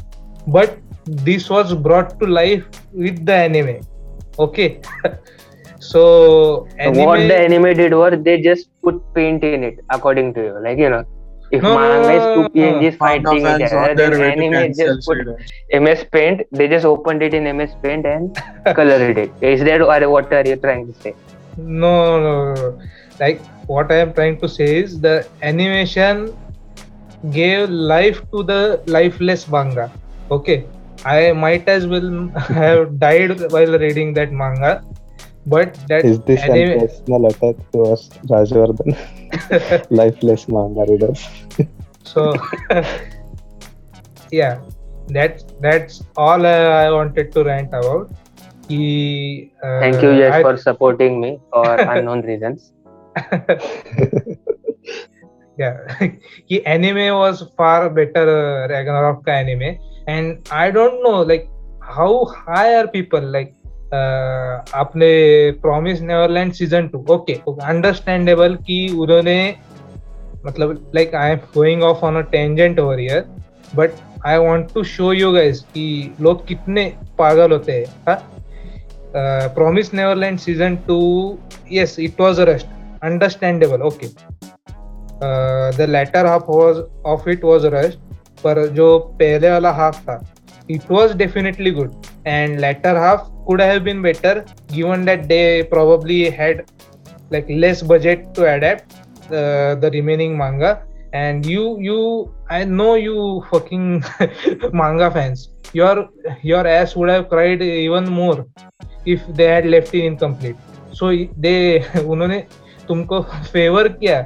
but 0.55 0.77
this 1.25 1.49
was 1.49 1.73
brought 1.73 2.19
to 2.19 2.27
life 2.27 2.63
with 2.93 3.25
the 3.25 3.33
anime 3.33 3.79
okay 4.39 4.81
so 5.79 6.67
anime, 6.79 7.05
what 7.05 7.19
the 7.19 7.37
anime 7.37 7.73
did 7.75 7.93
was 7.93 8.13
they 8.23 8.41
just 8.41 8.69
put 8.81 9.01
paint 9.13 9.43
in 9.43 9.63
it 9.63 9.79
according 9.91 10.33
to 10.33 10.41
you 10.41 10.59
like 10.63 10.77
you 10.77 10.89
know 10.89 11.03
if 11.49 11.61
No, 11.63 11.69
no, 11.69 11.79
manga 11.79 12.11
is 12.13 12.23
no, 12.23 12.33
two 12.35 12.41
no, 12.41 12.47
no. 12.47 12.49
PNGs 12.49 12.81
Manga 12.81 12.97
fighting 12.97 13.43
fans 13.45 13.61
each 13.61 13.71
other 13.71 13.95
then 13.95 14.21
anime 14.21 14.51
cancel 14.51 14.95
just 14.95 15.07
put. 15.07 15.81
MS 15.81 16.05
Paint 16.11 16.41
they 16.51 16.67
just 16.67 16.85
opened 16.85 17.23
it 17.23 17.33
in 17.33 17.57
MS 17.57 17.75
Paint 17.81 18.05
and 18.05 18.35
colored 18.75 19.17
it 19.17 19.31
is 19.41 19.63
that 19.63 19.81
or 19.81 20.09
what 20.09 20.33
are 20.33 20.45
you 20.45 20.57
trying 20.57 20.91
to 20.91 21.01
say 21.01 21.15
no, 21.57 22.19
no, 22.19 22.53
no. 22.53 22.79
Like 23.19 23.41
what 23.67 23.91
I 23.91 23.97
am 23.97 24.13
trying 24.13 24.39
to 24.41 24.49
say 24.49 24.77
is 24.83 24.99
the 25.01 25.27
animation 25.41 26.33
gave 27.31 27.69
life 27.69 28.21
to 28.31 28.43
the 28.43 28.81
lifeless 28.87 29.47
manga. 29.47 29.91
Okay, 30.31 30.65
I 31.05 31.31
might 31.33 31.67
as 31.67 31.87
well 31.87 32.29
have 32.37 32.99
died 32.99 33.51
while 33.51 33.77
reading 33.79 34.13
that 34.15 34.31
manga, 34.31 34.83
but 35.45 35.77
that 35.87 36.05
Is 36.05 36.19
this 36.21 36.41
anime. 36.43 36.71
an 36.71 36.79
personal 36.81 37.25
attack 37.27 37.55
towards 37.71 38.09
Rajwardhan? 38.29 38.97
Lifeless 39.91 40.47
manga 40.49 40.85
readers. 40.89 41.25
so 42.03 42.33
yeah, 44.31 44.59
that's 45.09 45.45
that's 45.59 46.01
all 46.15 46.45
I, 46.45 46.85
I 46.85 46.91
wanted 46.91 47.33
to 47.35 47.43
rant 47.43 47.69
about. 47.69 48.11
He, 48.67 49.53
uh, 49.63 49.79
thank 49.79 50.01
you 50.01 50.11
Yash 50.11 50.33
I- 50.35 50.41
for 50.41 50.57
supporting 50.57 51.21
me 51.21 51.39
for 51.51 51.75
unknown 51.75 52.21
reasons 52.21 52.73
anime 56.67 57.09
was 57.09 57.43
far 57.43 57.89
better 57.89 58.25
Ragnarok 58.71 59.25
का 59.25 59.39
anime 59.39 59.77
and 60.09 60.37
I 60.51 60.71
don't 60.71 60.93
know 60.93 61.23
like 61.23 61.45
how 61.83 62.23
high 62.23 62.73
are 62.73 62.85
people 62.85 63.31
like 63.31 63.53
आपने 64.75 65.09
Promise 65.51 66.01
Neverland 66.01 66.53
season 66.53 66.87
two 66.87 67.05
okay 67.09 67.33
understandable 67.33 68.55
कि 68.55 68.95
उन्होंने 68.99 69.55
मतलब 70.45 70.91
like 70.95 71.15
I 71.15 71.31
am 71.31 71.37
going 71.37 71.83
off 71.83 71.97
on 71.97 72.15
a 72.15 72.21
tangent 72.21 72.79
over 72.79 72.99
here 72.99 73.25
but 73.75 73.91
I 74.25 74.37
want 74.37 74.73
to 74.73 74.83
show 74.83 75.13
you 75.13 75.31
guys 75.31 75.59
कि 75.59 76.15
लोग 76.21 76.47
कितने 76.47 76.93
पागल 77.19 77.51
होते 77.51 77.71
हैं। 77.71 78.17
Promise 79.55 79.93
Neverland 79.93 80.39
season 80.39 80.75
two 80.75 80.99
yes 81.71 81.99
it 81.99 82.21
was 82.21 82.41
a 82.41 82.43
rest 82.43 82.67
understandable 83.02 83.82
okay 83.82 84.10
uh, 85.22 85.70
the 85.72 85.86
latter 85.86 86.26
half 86.26 86.46
was 86.46 86.84
of 87.04 87.28
it 87.28 87.42
was 87.42 87.66
rushed 87.76 87.98
पर 88.44 88.66
जो 88.76 88.86
पहले 89.18 89.50
वाला 89.50 89.70
हाफ 89.72 89.98
था 90.06 90.20
it 90.68 90.88
was 90.94 91.14
definitely 91.14 91.70
good 91.78 92.08
and 92.26 92.60
latter 92.60 92.94
half 93.02 93.28
could 93.46 93.60
have 93.60 93.82
been 93.84 94.00
better 94.02 94.44
given 94.72 95.04
that 95.04 95.28
they 95.28 95.62
probably 95.74 96.18
had 96.30 96.64
like 97.30 97.46
less 97.64 97.82
budget 97.82 98.32
to 98.34 98.46
adapt 98.54 98.94
uh, 99.30 99.74
the 99.82 99.90
remaining 99.92 100.36
manga 100.36 100.72
and 101.12 101.46
you 101.46 101.64
you 101.80 101.98
i 102.50 102.64
know 102.64 102.94
you 102.94 103.44
fucking 103.50 104.02
manga 104.82 105.10
fans 105.10 105.48
your 105.80 106.08
your 106.42 106.66
ass 106.66 106.96
would 106.96 107.10
have 107.14 107.28
cried 107.28 107.62
even 107.62 108.10
more 108.20 108.46
if 109.04 109.26
they 109.40 109.48
had 109.54 109.66
left 109.66 109.94
it 109.94 110.04
incomplete 110.04 110.56
so 110.92 111.12
they 111.46 111.58
उन्होंने 112.14 112.42
तुमको 112.87 113.21
favour 113.45 113.87
किया 113.93 114.21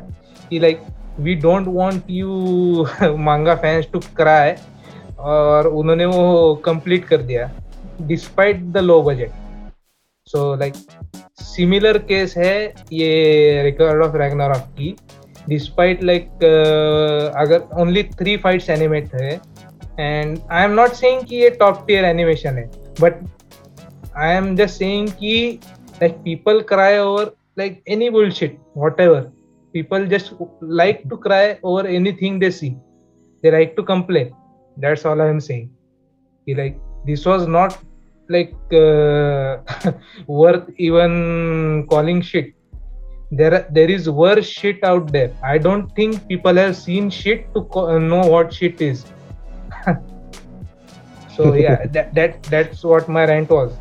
कि 0.50 0.60
like 0.60 0.82
we 1.19 1.36
don't 1.38 1.67
want 1.69 2.10
you 2.10 2.86
manga 3.19 3.56
fans 3.58 3.88
to 3.93 4.00
cry 4.15 4.54
और 5.32 5.67
उन्होंने 5.69 6.06
वो 6.06 6.54
complete 6.65 7.06
कर 7.06 7.21
दिया 7.24 7.50
despite 8.02 8.63
the 8.63 8.78
low 8.80 9.02
budget 9.02 9.32
so 10.28 10.54
like 10.56 10.74
similar 11.43 11.97
case 12.10 12.38
है 12.38 12.56
ये 12.93 13.63
रिकॉर्ड 13.63 14.04
ऑफ़ 14.04 14.15
रैग्नारॉक 14.17 14.67
की 14.78 14.95
डिस्पाइट 15.50 16.04
लाइक 16.04 16.26
अगर 17.38 17.67
ओनली 17.82 18.04
थ्री 18.13 18.36
फाइट्स 18.38 18.69
एनिमेट 18.69 19.15
है 19.15 19.34
and 20.00 20.38
I 20.52 20.63
am 20.63 20.71
not 20.71 20.93
saying 20.95 21.24
कि 21.28 21.36
ये 21.36 21.50
टॉप 21.60 21.84
टियर 21.88 22.06
एनिमेशन 22.06 22.58
है 22.58 22.69
but 23.02 23.24
I 24.17 24.36
am 24.36 24.56
just 24.56 24.78
saying 24.78 25.08
कि 25.19 25.60
like 26.02 26.15
people 26.24 26.62
cry 26.69 26.97
over 26.97 27.32
like 27.62 27.82
any 27.88 28.10
bullshit, 28.10 28.60
whatever. 28.74 29.32
People 29.74 30.06
just 30.13 30.34
like 30.62 31.04
to 31.10 31.17
cry 31.17 31.60
over 31.63 31.88
anything 31.88 32.39
they 32.39 32.52
see. 32.52 32.71
They 33.41 33.52
like 33.52 33.76
to 33.78 33.84
complain. 33.84 34.34
That's 34.78 35.06
all 35.06 35.21
I 35.21 35.30
am 35.36 35.39
saying. 35.39 35.71
Like 36.47 36.80
this 37.06 37.26
was 37.26 37.47
not 37.47 37.78
like 38.30 38.56
uh, 38.74 39.58
worth 40.28 40.69
even 40.78 41.88
calling 41.89 42.21
shit. 42.21 42.54
There 43.39 43.65
there 43.71 43.89
is 43.89 44.10
worse 44.10 44.45
shit 44.45 44.84
out 44.84 45.12
there. 45.12 45.32
I 45.52 45.58
don't 45.58 45.93
think 46.00 46.28
people 46.28 46.62
have 46.62 46.76
seen 46.76 47.10
shit 47.10 47.45
to 47.54 47.63
co- 47.76 47.88
uh, 47.95 48.00
know 48.00 48.24
what 48.34 48.54
shit 48.54 48.82
is. 48.82 49.06
so 51.36 51.54
yeah, 51.54 51.86
that, 51.97 52.13
that 52.15 52.43
that's 52.56 52.84
what 52.84 53.08
my 53.08 53.26
rant 53.26 53.50
was 53.50 53.71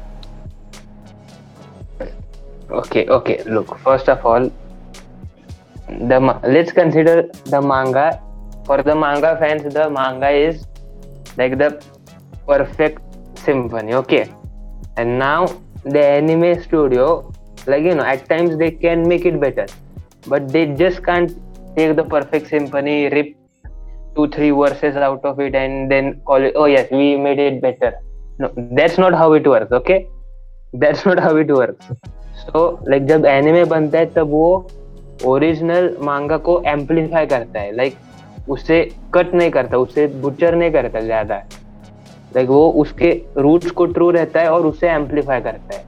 okay 2.72 3.06
okay. 3.06 3.42
Look 3.44 3.78
first 3.78 4.08
of 4.08 4.24
all 4.24 4.50
the 5.88 6.20
ma- 6.20 6.40
let's 6.44 6.72
consider 6.72 7.28
the 7.44 7.60
manga. 7.60 8.20
For 8.64 8.82
the 8.82 8.94
manga 8.94 9.36
fans 9.38 9.62
the 9.74 9.90
manga 9.90 10.28
is 10.30 10.66
like 11.36 11.58
the 11.58 11.82
perfect 12.46 13.00
symphony 13.38 13.94
okay? 13.94 14.32
And 14.96 15.18
now 15.18 15.46
the 15.84 16.04
anime 16.04 16.62
studio 16.62 17.32
like 17.66 17.82
you 17.82 17.94
know 17.94 18.04
at 18.04 18.28
times 18.28 18.56
they 18.58 18.70
can 18.70 19.06
make 19.08 19.24
it 19.24 19.40
better 19.40 19.66
but 20.26 20.48
they 20.48 20.66
just 20.66 21.02
can't 21.04 21.32
take 21.76 21.96
the 21.96 22.04
perfect 22.04 22.48
symphony 22.48 23.08
rip 23.08 23.34
two 24.14 24.28
three 24.28 24.50
verses 24.50 24.96
out 24.96 25.24
of 25.24 25.40
it 25.40 25.54
and 25.54 25.90
then 25.90 26.20
call 26.26 26.42
it 26.42 26.52
oh 26.54 26.66
yes 26.66 26.88
we 26.90 27.16
made 27.16 27.38
it 27.38 27.60
better. 27.60 27.94
No 28.38 28.52
that's 28.72 28.98
not 28.98 29.14
how 29.14 29.32
it 29.32 29.46
works 29.46 29.72
okay? 29.72 30.08
That's 30.72 31.04
not 31.10 31.18
how 31.18 31.36
it 31.36 31.48
works 31.48 31.86
so 32.42 32.60
like 32.90 33.06
जब 33.06 33.26
anime 33.26 33.64
बनता 33.66 33.98
है 33.98 34.06
तब 34.12 34.30
वो 34.30 34.68
original 35.26 35.96
मांगा 36.02 36.36
को 36.38 36.60
amplify 36.68 37.26
करता 37.26 37.60
है। 37.60 37.74
Like 37.76 37.96
उससे 38.48 38.80
कट 39.14 39.34
नहीं 39.34 39.50
करता 39.50 39.78
उससे 39.78 40.06
बुचर 40.22 40.54
नहीं 40.54 40.70
करता 40.72 41.00
ज़्यादा। 41.00 41.42
लाइक 42.36 42.48
वो 42.48 42.68
उसके 42.82 43.10
रूट्स 43.38 43.70
को 43.70 43.86
ट्रू 43.86 44.10
रहता 44.10 44.40
है 44.40 44.50
और 44.50 44.66
उसे 44.66 44.88
एम्पलीफाई 44.90 45.40
करता 45.40 45.76
है। 45.76 45.84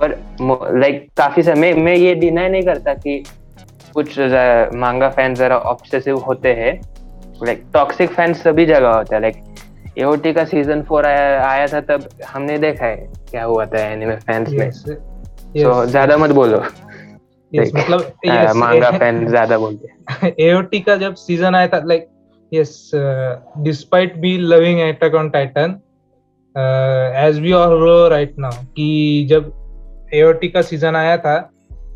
पर 0.00 0.78
लाइक 0.78 1.06
काफ़ी 1.16 1.42
समय 1.42 1.74
मैं 1.74 1.94
ये 1.94 2.14
डिनाई 2.14 2.48
नहीं 2.48 2.62
करता 2.62 2.94
कि 2.96 3.22
कुछ 3.94 4.18
मांगा 4.76 5.08
फैंस 5.10 5.38
जरा 5.38 5.56
ऑब्सेसिव 5.58 6.18
होते 6.18 6.52
हैं। 6.54 6.80
लाइक 7.44 7.64
टॉक्सिक 7.74 8.10
फैंस 8.10 8.42
सभी 8.42 8.66
जगह 8.66 8.88
होता 8.88 9.14
है। 9.16 9.20
लाइक 9.22 9.98
एओटी 9.98 10.32
का 10.32 10.44
सीज़न 10.44 10.82
फोर 10.82 11.06
आया, 11.06 11.46
आया 11.46 11.66
था 11.66 11.80
तब 11.82 12.08
हमने 12.26 12.58
देखा 12.58 12.86
है 12.86 13.08
क्या 13.30 13.44
हुआ 13.44 13.66
था 13.66 13.86
एनिमे 13.86 14.16
फैंस 14.18 14.48
में। 14.50 14.70
तो 15.56 15.86
ज़्यादा 15.86 16.16
मत 16.16 16.30
बोलो। 16.30 16.62
Yes, 17.54 17.74
मतलब 17.74 18.00
हाँ, 18.28 18.46
yes, 18.46 18.56
मांगा 18.56 18.90
फ़ैन 18.90 19.28
ज़्यादा 19.28 19.58
बोलते 19.58 19.88
हैं 19.88 20.82
का 20.82 20.96
जब 20.96 21.14
सीज़न 21.14 21.54
आया 21.54 21.68
था 21.68 21.82
like 21.86 22.08
yes 22.54 22.90
despite 23.58 24.16
be 24.16 24.38
loving 24.38 24.80
Attack 24.80 25.14
on 25.14 25.30
Titan 25.30 25.80
as 27.26 27.40
we 27.40 27.52
all 27.52 27.78
know 27.80 28.08
right 28.08 28.34
now 28.38 28.52
कि 28.52 29.26
जब 29.30 29.52
AOT 30.14 30.52
का 30.52 30.62
सीज़न 30.62 30.96
आया 30.96 31.16
था 31.16 31.50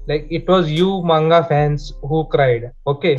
like 0.08 0.28
it 0.32 0.50
was 0.50 0.68
you 0.68 1.02
manga 1.02 1.40
fans 1.40 1.92
who 2.10 2.22
cried 2.22 2.70
okay 2.88 3.16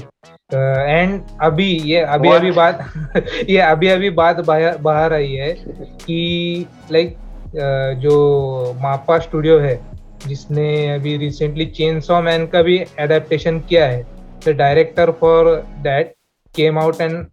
and 0.91 1.21
अभी 1.41 1.67
ये 1.67 1.99
अभी 1.99 2.29
What? 2.29 2.39
अभी 2.39 2.51
बात 2.51 2.93
ये 3.49 3.57
अभी 3.57 3.87
अभी 3.87 4.09
बात 4.09 4.45
बाहर 4.45 4.77
बाहर 4.77 5.13
आई 5.13 5.31
है 5.31 5.53
कि 5.77 6.67
लाइक 6.91 7.07
like, 7.07 7.19
uh, 7.53 8.01
जो 8.01 8.73
मापा 8.81 9.19
स्टूडियो 9.19 9.59
है 9.59 9.96
जिसने 10.25 10.67
अभी 10.93 11.15
रिसेंटली 11.17 11.65
चेंसो 11.77 12.21
मैन 12.21 12.45
का 12.47 12.61
भी 12.61 12.77
एडेप्टेशन 12.99 13.59
किया 13.69 13.85
है. 13.85 14.05
The 14.45 14.49
director 14.57 15.11
for 15.21 15.55
that 15.83 16.13
came 16.55 16.79
out 16.79 17.01
and 17.01 17.25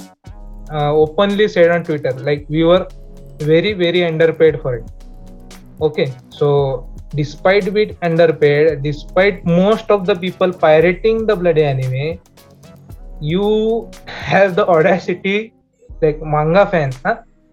openly 0.73 1.49
said 1.49 1.70
on 1.73 1.83
Twitter 1.83 2.18
like 2.25 2.47
we 2.51 2.62
are 2.73 2.87
very 3.44 3.73
very 3.75 4.03
under 4.03 4.31
paid 4.40 4.61
for 4.62 4.77
it 4.77 5.83
okay 5.83 6.07
so 6.38 6.51
despite 7.14 7.68
beat 7.70 7.97
under 8.05 8.33
paid 8.40 8.81
despite 8.83 9.42
most 9.47 9.90
of 9.92 10.03
the 10.03 10.18
people 10.20 10.51
pirating 10.62 11.20
the 11.29 11.38
blood 11.38 11.59
anime 11.59 12.09
you 13.23 13.51
have 14.29 14.55
the 14.55 14.61
audacity 14.77 15.38
like 15.90 16.20
manga 16.35 16.64
fan 16.64 16.90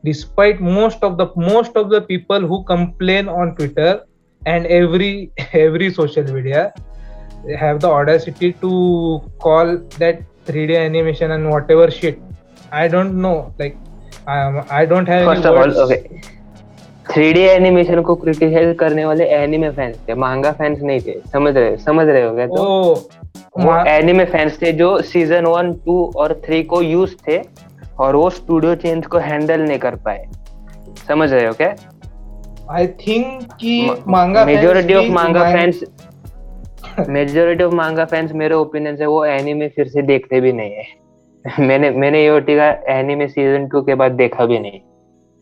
despite 0.04 0.62
most 0.62 1.04
of 1.04 1.14
the 1.16 1.30
most 1.40 1.78
of 1.78 1.88
the 1.88 2.02
people 2.08 2.44
who 2.44 2.58
complain 2.70 3.30
on 3.30 3.52
Twitter 3.52 4.00
and 4.46 4.66
every 4.66 5.32
every 5.54 5.94
social 5.94 6.24
media 6.34 6.74
have 7.60 7.80
the 7.80 7.90
audacity 7.90 8.54
to 8.54 9.22
call 9.40 9.78
that 10.00 10.22
3d 10.48 10.78
animation 10.78 11.32
and 11.32 11.50
whatever 11.50 11.90
shit. 11.92 12.20
I 12.72 12.88
don't 12.88 13.22
know 13.22 13.54
like 13.60 13.78
um, 14.28 14.64
i 14.70 14.86
don't 14.86 15.08
have 15.08 15.28
of 15.28 15.48
all 15.48 15.58
words. 15.60 15.78
Okay 15.78 16.40
three 17.10 17.32
D 17.34 17.42
animation 17.42 18.02
को 18.02 18.16
criticise 18.16 18.76
करने 18.80 19.06
वाले 19.06 19.26
anime 19.36 19.70
fans 19.78 19.96
थे 20.08 20.14
मांगा 20.24 20.52
fans 20.60 20.80
नहीं 20.82 21.00
थे 21.08 21.20
समझ 21.32 21.56
रहे 21.56 21.76
समझ 21.86 22.08
रहे 22.08 22.24
हो 22.24 22.36
क्या 22.36 22.46
तो 22.48 22.66
वो 23.58 23.76
एनिमे 23.90 24.26
फैंस 24.26 24.62
थे 24.62 24.72
जो 24.82 24.90
सीज़न 25.12 25.46
वन 25.46 25.74
टू 25.86 25.96
और 26.16 26.34
थ्री 26.46 26.64
को 26.74 26.82
यूज़ 26.82 27.16
थे 27.28 27.42
और 28.00 28.16
वो 28.16 28.30
स्टूडियो 28.30 28.76
चेंज 28.84 29.06
को 29.06 29.18
हैंडल 29.18 29.62
नहीं 29.62 29.80
कर 29.80 29.96
पाए 30.06 30.26
समझ 31.08 31.32
रहे 31.34 31.46
हो 31.48 31.54
क्या? 31.54 31.76
आई 32.72 32.88
थिंक 32.88 33.44
कि 33.44 33.92
manga 34.08 34.46
majority 34.46 34.94
of 34.94 35.06
manga 35.06 35.44
fans 35.52 35.84
majority 37.10 37.64
of 37.64 37.74
manga 37.74 38.06
fans 38.06 38.32
मेरे 38.32 38.56
ओपिनियन 38.56 38.96
से 38.96 39.06
वो 39.06 39.26
एनिमे 39.26 39.68
फिर 39.68 39.88
से 39.88 40.02
देखते 40.02 40.42
भी 40.42 40.54
नहीं 40.54 40.72
है। 40.72 40.84
मैंने 41.60 41.90
मैंने 41.90 42.26
योटी 42.26 42.56
का 42.56 42.70
एनिमे 42.88 43.28
सीज़न 43.28 43.68
टू 43.68 43.82
के 43.82 43.96
बाद 43.96 44.12
देखा 44.12 44.46
भी 44.46 44.60
नहीं 44.60 44.80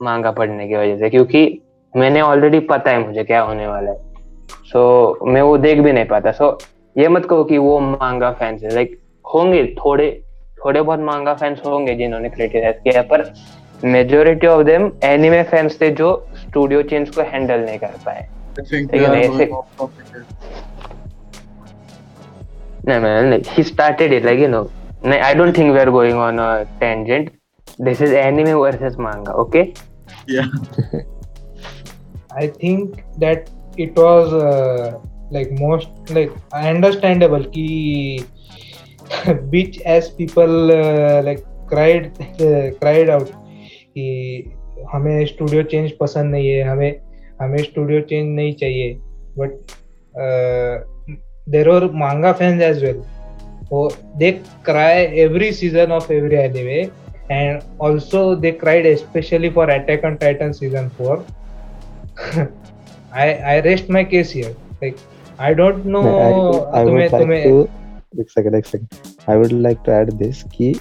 मांगा 0.02 0.32
पढ़ने 0.32 0.68
की 0.68 0.76
वजह 0.76 0.98
से 0.98 1.10
क्योंकि 1.10 1.62
मैंने 1.96 2.22
ऑलरेडी 2.22 2.60
पता 2.60 2.92
है 2.92 3.08
मुझे 3.08 3.24
क्या 3.24 3.42
होने 3.42 3.68
वाला 3.68 3.92
है। 3.92 3.98
सो 4.66 5.18
so, 5.22 5.28
मैं 5.28 5.42
वो 5.42 5.58
देख 5.58 5.80
भी 5.80 5.92
नहीं 5.92 6.06
पाता। 6.06 6.32
सो 6.32 6.58
so, 6.62 6.68
ये 6.98 7.08
मत 7.08 7.26
कहो 7.26 7.44
कि 7.44 7.58
वो 7.58 7.80
मांगा 7.80 8.32
फैंस 8.32 8.64
है। 8.64 8.74
लाइक 8.74 9.00
होंगे 9.34 9.66
थोड़े 9.66 10.24
थोड़े 10.66 10.82
बहुत 10.82 11.00
मांगा 11.00 11.34
फैंस 11.34 11.62
होंगे 11.66 11.96
जिन्होंने 11.96 12.30
क्रिटिसाइज 12.30 12.76
किया 12.84 13.02
पर 13.02 13.34
majority 13.84 14.48
of 14.48 14.64
them 14.64 14.92
anime 15.04 15.44
fans 15.44 15.82
थे 15.82 15.90
जो 15.90 16.28
स्टूडियो 16.50 16.82
चेंज 16.92 17.10
को 17.16 17.22
हैंडल 17.32 17.66
नहीं 17.66 17.78
कर 17.80 17.96
पाए। 18.06 18.28
नहीं 22.88 23.00
मैं 23.00 23.22
नहीं 23.22 23.42
ही 23.50 23.64
started 23.64 24.14
it 24.14 24.26
like 24.26 24.40
you 24.40 24.48
know 24.48 24.62
नहीं 25.06 25.20
I 25.20 25.34
don't 25.36 25.58
think 25.58 25.72
we 25.74 25.80
are 25.80 25.90
going 25.90 26.18
on 26.20 26.38
a 26.40 26.52
tangent 26.80 27.30
this 27.82 28.02
is 28.02 28.14
anime 28.16 28.54
versus 28.54 28.96
manga 29.00 29.34
okay 29.44 29.62
या 30.34 30.44
I 32.38 32.48
think 32.64 32.96
that 33.20 33.46
it 33.80 34.00
was 34.00 34.30
like 35.34 35.52
most 35.60 36.12
like 36.12 36.32
understandable 36.54 37.44
कि 37.56 38.24
बीच 39.28 39.82
S 39.98 40.14
people 40.18 40.50
like 41.26 41.44
cried 41.70 42.12
cried 42.42 43.10
out 43.10 43.30
कि 43.30 44.06
हमें 44.94 45.26
studio 45.26 45.64
change 45.72 45.92
पसंद 46.00 46.32
नहीं 46.32 46.50
है 46.50 46.64
हमें 46.70 47.00
हमें 47.42 47.58
studio 47.64 48.02
change 48.10 48.36
नहीं 48.36 48.54
चाहिए 48.62 48.94
but 49.38 49.72
there 51.56 51.70
are 51.70 51.90
manga 52.04 52.32
fans 52.42 52.62
as 52.62 52.84
well 52.84 53.02
they 54.20 54.30
cry 54.68 54.94
every 55.24 55.48
season 55.58 55.92
of 55.96 56.06
every 56.14 56.38
anime 56.44 56.78
and 57.30 57.66
also 57.88 58.22
they 58.46 58.52
cried 58.62 58.88
especially 58.92 59.52
for 59.58 59.66
attack 59.70 60.08
on 60.10 60.18
titan 60.24 60.56
season 60.60 60.90
4 61.02 61.18
i 63.26 63.28
i 63.52 63.60
rest 63.68 63.92
my 63.98 64.04
case 64.14 64.32
here 64.38 64.56
like 64.82 65.04
i 65.50 65.54
don't 65.60 65.86
know 65.86 66.04
I, 66.16 66.32
I 66.80 66.84
would 66.86 67.00
like 67.02 67.12
तुम्हें 67.12 67.44
to 67.44 67.68
एक 68.20 68.30
second, 68.30 68.56
एक 68.56 68.66
second. 68.66 68.88
I 69.28 69.36
would 69.38 69.52
like 69.52 69.84
to 69.84 69.92
add 69.92 70.12
this 70.20 70.44
कि 70.56 70.74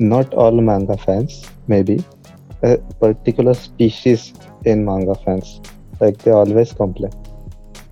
not 0.00 0.34
all 0.34 0.60
manga 0.60 0.96
fans 0.96 1.44
maybe 1.68 1.98
a 2.62 2.76
particular 3.00 3.54
species 3.54 4.32
in 4.64 4.84
manga 4.84 5.14
fans. 5.14 5.60
Like 6.00 6.18
they 6.18 6.30
always 6.30 6.72
complain. 6.72 7.12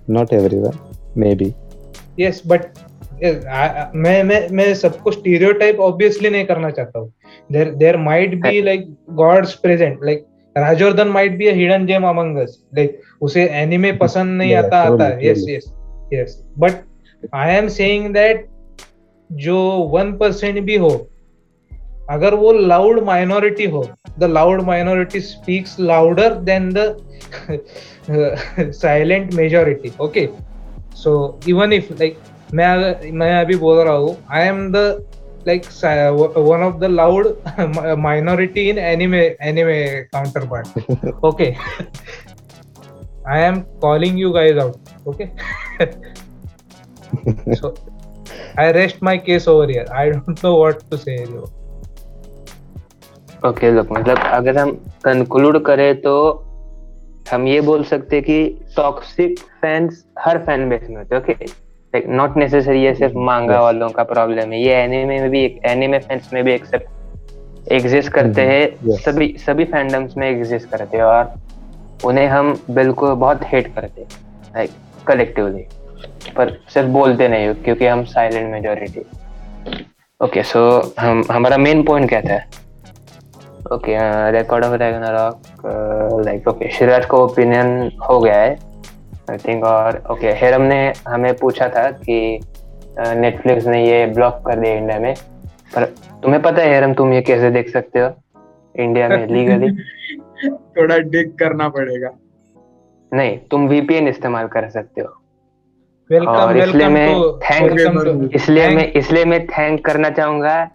Not 0.07 0.33
everyone, 0.33 0.77
maybe. 1.15 1.53
yes 2.19 2.41
but 2.41 2.79
yes, 3.21 3.43
I, 3.45 3.65
I- 3.81 3.91
मैं 3.95 4.23
मैं 4.23 4.39
मैं 4.59 4.73
सबको 4.75 5.11
stereotype 5.11 5.79
obviously 5.87 6.29
नहीं 6.29 6.45
करना 6.45 6.69
चाहता 6.77 6.99
हूँ. 6.99 7.11
There 7.51 7.71
there 7.81 7.97
might 7.97 8.35
be 8.41 8.61
like 8.61 8.87
gods 9.19 9.53
present 9.65 9.99
like 10.03 10.25
Rajvardhan 10.57 11.07
might 11.07 11.37
be 11.37 11.49
hidden 11.59 11.85
gem 11.87 12.07
among 12.09 12.37
us 12.37 12.57
like 12.77 12.99
उसे 13.21 13.45
anime 13.61 13.91
पसंद 14.03 14.37
नहीं 14.37 14.51
Yeah, 14.51 14.65
आता 14.65 14.77
आता 14.81 15.09
totally, 15.09 15.25
yes 15.25 15.45
yes 15.49 15.71
yes 16.13 16.41
but 16.59 16.83
I 17.35 17.55
am 17.55 17.67
saying 17.77 18.13
that 18.13 18.47
जो 19.29 19.59
वन 19.93 20.11
परसेंट 20.17 20.59
भी 20.65 20.77
हो 20.77 20.89
अगर 22.09 22.35
वो 22.35 22.51
लाउड 22.53 23.03
माइनॉरिटी 23.05 23.65
हो 23.69 23.83
the 24.19 24.29
loud 24.31 24.61
minority 24.65 25.19
speaks 25.21 25.75
louder 25.79 26.33
than 26.49 26.71
the 26.73 26.95
silent 28.73 29.33
majority 29.33 29.91
okay 30.01 30.27
so 30.95 31.13
even 31.49 31.73
if 31.73 31.93
like 31.93 32.17
मैं 32.53 33.11
मैं 33.13 33.33
अभी 33.39 33.55
बोल 33.55 33.77
रहा 33.77 33.93
हूँ 33.95 34.17
I 34.31 34.47
am 34.47 34.71
the 34.71 34.77
like 35.47 35.65
one 36.37 36.63
of 36.63 36.77
the 36.79 36.89
loud 36.91 37.27
minority 37.99 38.69
in 38.69 38.77
anime 38.79 39.21
anime 39.49 39.83
counterpart 40.47 41.23
okay 41.25 41.51
I 43.27 43.41
am 43.41 43.59
calling 43.81 44.19
you 44.19 44.31
guys 44.31 44.59
out 44.59 45.07
okay 45.07 45.25
so 47.55 47.75
I 48.59 48.71
rest 48.71 49.03
my 49.03 49.17
case 49.25 49.47
over 49.47 49.71
yeah 49.71 49.91
I 49.93 50.09
don't 50.09 50.43
know 50.43 50.55
what 50.55 50.81
to 50.91 50.97
say 50.97 51.15
okay 53.45 53.71
लोग 53.71 53.91
मतलब 53.91 54.17
अगर 54.33 54.57
हम 54.57 54.71
conclude 55.05 55.63
करें 55.65 56.01
तो 56.01 56.13
हम 57.31 57.47
ये 57.47 57.59
बोल 57.61 57.83
सकते 57.83 58.21
कि 58.21 58.37
टॉक्सिक 58.75 59.39
फैंस 59.61 60.03
हर 60.19 60.37
फ़ैन 60.45 60.69
बेस 60.69 60.87
में 60.89 60.95
होते 60.97 61.17
ओके 61.17 61.33
लाइक 61.33 62.07
नॉट 62.09 62.37
नेसेसरी 62.37 62.83
ये 62.83 62.93
सिर्फ़ 62.95 63.15
मांगा 63.17 63.53
Yes. 63.53 63.61
वालों 63.63 63.89
का 63.89 64.03
प्रॉब्लम 64.03 64.51
है 64.51 64.61
ये 64.61 64.73
एनिमे 64.75 65.19
में 65.21 65.29
भी 65.29 65.43
एनिमे 65.65 65.99
फैंस 65.99 66.29
में 66.33 66.43
भी 66.43 66.53
एक्सेप्ट 66.53 67.71
एग्जिस्ट 67.71 68.11
करते 68.13 68.41
Mhm. 68.41 68.49
हैं 68.49 68.89
Yes. 68.89 69.03
सभी 69.05 69.27
सभी 69.45 69.65
फैंडम्स 69.65 70.17
में 70.17 70.27
एग्जिस्ट 70.29 70.69
करते 70.71 70.97
हैं 70.97 71.03
और 71.03 71.33
उन्हें 72.05 72.27
हम 72.27 72.53
बिल्कुल 72.71 73.13
बहुत 73.15 73.43
हेट 73.53 73.73
करते 73.75 74.01
हैं 74.01 74.07
लाइक 74.55 74.71
कलेक्टिवली 75.07 75.65
पर 76.37 76.57
सिर्फ़ 76.73 76.89
बोलते 76.89 77.27
नहीं 77.27 77.53
क्योंकि 77.63 77.85
हम 77.85 78.03
साइलेंट 78.05 78.51
मेजोरिटी 78.51 79.05
ओके 80.21 80.43
सो 80.43 80.61
हम 80.99 81.23
हमारा 81.31 81.57
मेन 81.57 81.83
पॉइंट 81.83 82.09
क्या 82.09 82.21
था 82.21 82.39
okay 83.73 83.97
record 84.31 84.65
of 84.65 84.73
Ragnarok 84.73 85.41
like 86.25 86.47
okay 86.47 86.69
Shiraz 86.69 87.05
का 87.05 87.17
ओपिनियन 87.17 87.91
हो 88.09 88.19
गया 88.19 88.35
है 88.35 88.59
आई 89.31 89.37
थिंक 89.37 89.63
और 89.63 90.03
ओके 90.11 90.31
हेरम 90.31 90.61
ने 90.61 90.93
हमें 91.07 91.35
पूछा 91.35 91.69
था 91.69 91.91
कि 91.91 92.39
नेटफ्लिक्स 92.99 93.65
ने 93.67 93.89
ये 93.89 94.05
ब्लॉक 94.05 94.33
कर 94.47 94.59
दिया 94.59 94.73
इंडिया 94.73 94.99
में 94.99 95.15
पर 95.75 95.85
तुम्हें 96.23 96.41
पता 96.41 96.61
है 96.61 96.69
हेरम 96.69 96.93
तुम 96.93 97.13
ये 97.13 97.21
कैसे 97.21 97.51
देख 97.51 97.69
सकते 97.69 97.99
हो 97.99 98.11
इंडिया 98.79 99.09
में 99.09 99.27
लीगली 99.27 99.77
थोड़ा 100.49 100.97
डिग 100.97 101.33
करना 101.39 101.69
पड़ेगा। 101.69 102.09
नहीं 103.13 103.37
तुम 103.37 103.67
वीपीएन 103.67 104.07
इस्तेमाल 104.07 104.47
कर 104.47 104.69
सकते 104.69 105.01
हो। 105.01 105.21
Welcome 106.11 106.37
और 106.37 106.57
इसलिए 106.57 106.87
मैं 106.87 107.15
to 108.25 108.35
इसलिए 108.35 108.69
मैं 108.69 108.91
इसलिए 108.91 109.25
मैं 109.25 109.47
थैंक 109.47 109.85
करना 109.85 110.09
चाहूँगा 110.09 110.69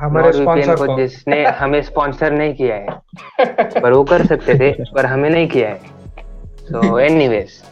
हमारे 0.00 0.32
स्पॉन्सर 0.32 0.74
को 0.76 0.96
जिसने 0.98 1.44
हमें 1.60 1.80
स्पॉन्सर 1.82 2.32
नहीं 2.32 2.54
किया 2.54 2.76
है 2.76 3.80
पर 3.80 3.92
वो 3.92 4.02
कर 4.12 4.24
सकते 4.26 4.54
थे 4.58 4.70
पर 4.94 5.06
हमें 5.06 5.28
नहीं 5.30 5.48
किया 5.48 5.68
है 5.68 5.92
so 6.72 6.98
anyways 6.98 7.62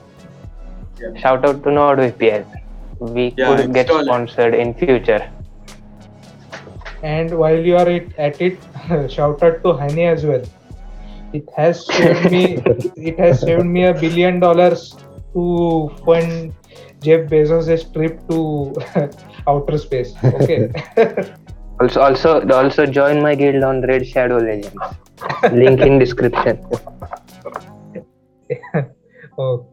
shout 1.20 1.44
out 1.46 1.56
to 1.62 1.70
NordVPN 1.76 2.42
we 3.14 3.22
Yeah, 3.38 3.48
could 3.48 3.72
get 3.76 3.88
install 3.88 4.02
it. 4.02 4.06
sponsored 4.08 4.54
in 4.64 4.68
future 4.82 5.22
and 7.12 7.32
while 7.40 7.58
you 7.70 7.76
are 7.80 7.88
it, 7.94 8.12
at 8.26 8.40
it 8.48 8.58
shout 9.14 9.42
out 9.48 9.56
to 9.64 9.72
honey 9.80 10.04
as 10.10 10.24
well 10.30 10.44
it 11.40 11.50
has 11.56 11.82
saved 11.88 12.30
me 12.36 12.44
it 13.12 13.18
has 13.24 13.40
saved 13.40 13.66
me 13.72 13.84
a 13.88 13.92
billion 14.04 14.38
dollars 14.46 14.84
to 15.34 15.48
fund 16.06 16.54
jeff 17.08 17.26
bezos' 17.34 17.84
trip 17.96 18.22
to 18.30 18.40
outer 19.54 19.78
space 19.86 20.14
okay 20.32 20.60
also 21.82 22.00
also 22.00 22.48
also 22.48 22.86
join 22.86 23.20
my 23.22 23.34
guild 23.34 23.64
on 23.64 23.82
Red 23.82 24.06
Shadow 24.06 24.38
Legends. 24.38 24.76
Link 25.50 25.80
in 25.80 25.98
description. 25.98 26.64
Oh. 29.38 29.66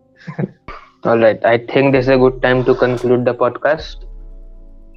All 1.04 1.18
right 1.20 1.44
i 1.44 1.58
think 1.58 1.92
this 1.92 2.06
is 2.06 2.12
a 2.14 2.18
good 2.18 2.42
time 2.42 2.64
to 2.64 2.74
conclude 2.74 3.26
the 3.26 3.34
podcast. 3.34 4.06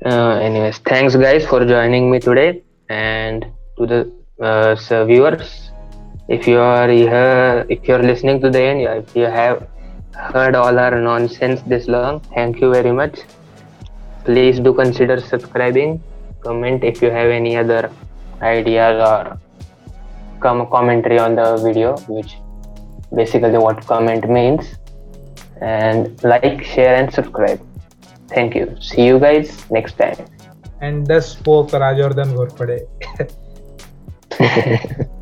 Uh, 0.04 0.38
anyways 0.48 0.78
thanks 0.90 1.16
guys 1.16 1.44
for 1.44 1.64
joining 1.66 2.08
me 2.10 2.20
today. 2.20 2.62
And 2.88 3.46
to 3.76 3.86
the 3.86 4.00
uh, 4.40 4.76
so 4.76 5.04
viewers 5.04 5.72
if 6.28 6.46
you 6.46 6.60
are 6.60 6.88
here 6.88 7.66
if 7.68 7.88
you're 7.88 8.04
listening 8.10 8.40
to 8.42 8.50
the 8.50 8.62
end 8.62 8.80
if 8.82 9.16
you 9.16 9.24
have 9.24 9.66
heard 10.14 10.54
all 10.54 10.78
our 10.78 11.00
nonsense 11.00 11.60
this 11.62 11.88
long 11.88 12.20
thank 12.36 12.60
you 12.60 12.72
very 12.72 12.92
much. 12.92 13.18
Please 14.24 14.60
do 14.60 14.72
consider 14.72 15.20
subscribing 15.20 16.00
comment 16.42 16.84
if 16.84 17.02
you 17.02 17.10
have 17.10 17.30
any 17.30 17.56
other 17.56 17.90
ideas 18.40 19.02
or 19.08 19.38
com- 20.40 20.68
commentary 20.70 21.18
on 21.18 21.34
the 21.34 21.56
video 21.56 21.96
which 22.08 22.36
basically 23.14 23.58
what 23.58 23.84
comment 23.86 24.28
means. 24.28 24.64
And 25.60 26.22
like 26.24 26.64
share 26.64 26.96
and 26.96 27.12
subscribe. 27.12 27.60
Thank 28.28 28.54
you. 28.54 28.76
See 28.80 29.06
you 29.06 29.18
guys 29.20 29.70
next 29.70 29.96
time. 29.98 30.16
And 30.80 31.06
thus 31.06 31.32
spoke 31.32 31.70
rajardhan 31.70 32.34
ghorpade 32.34 32.88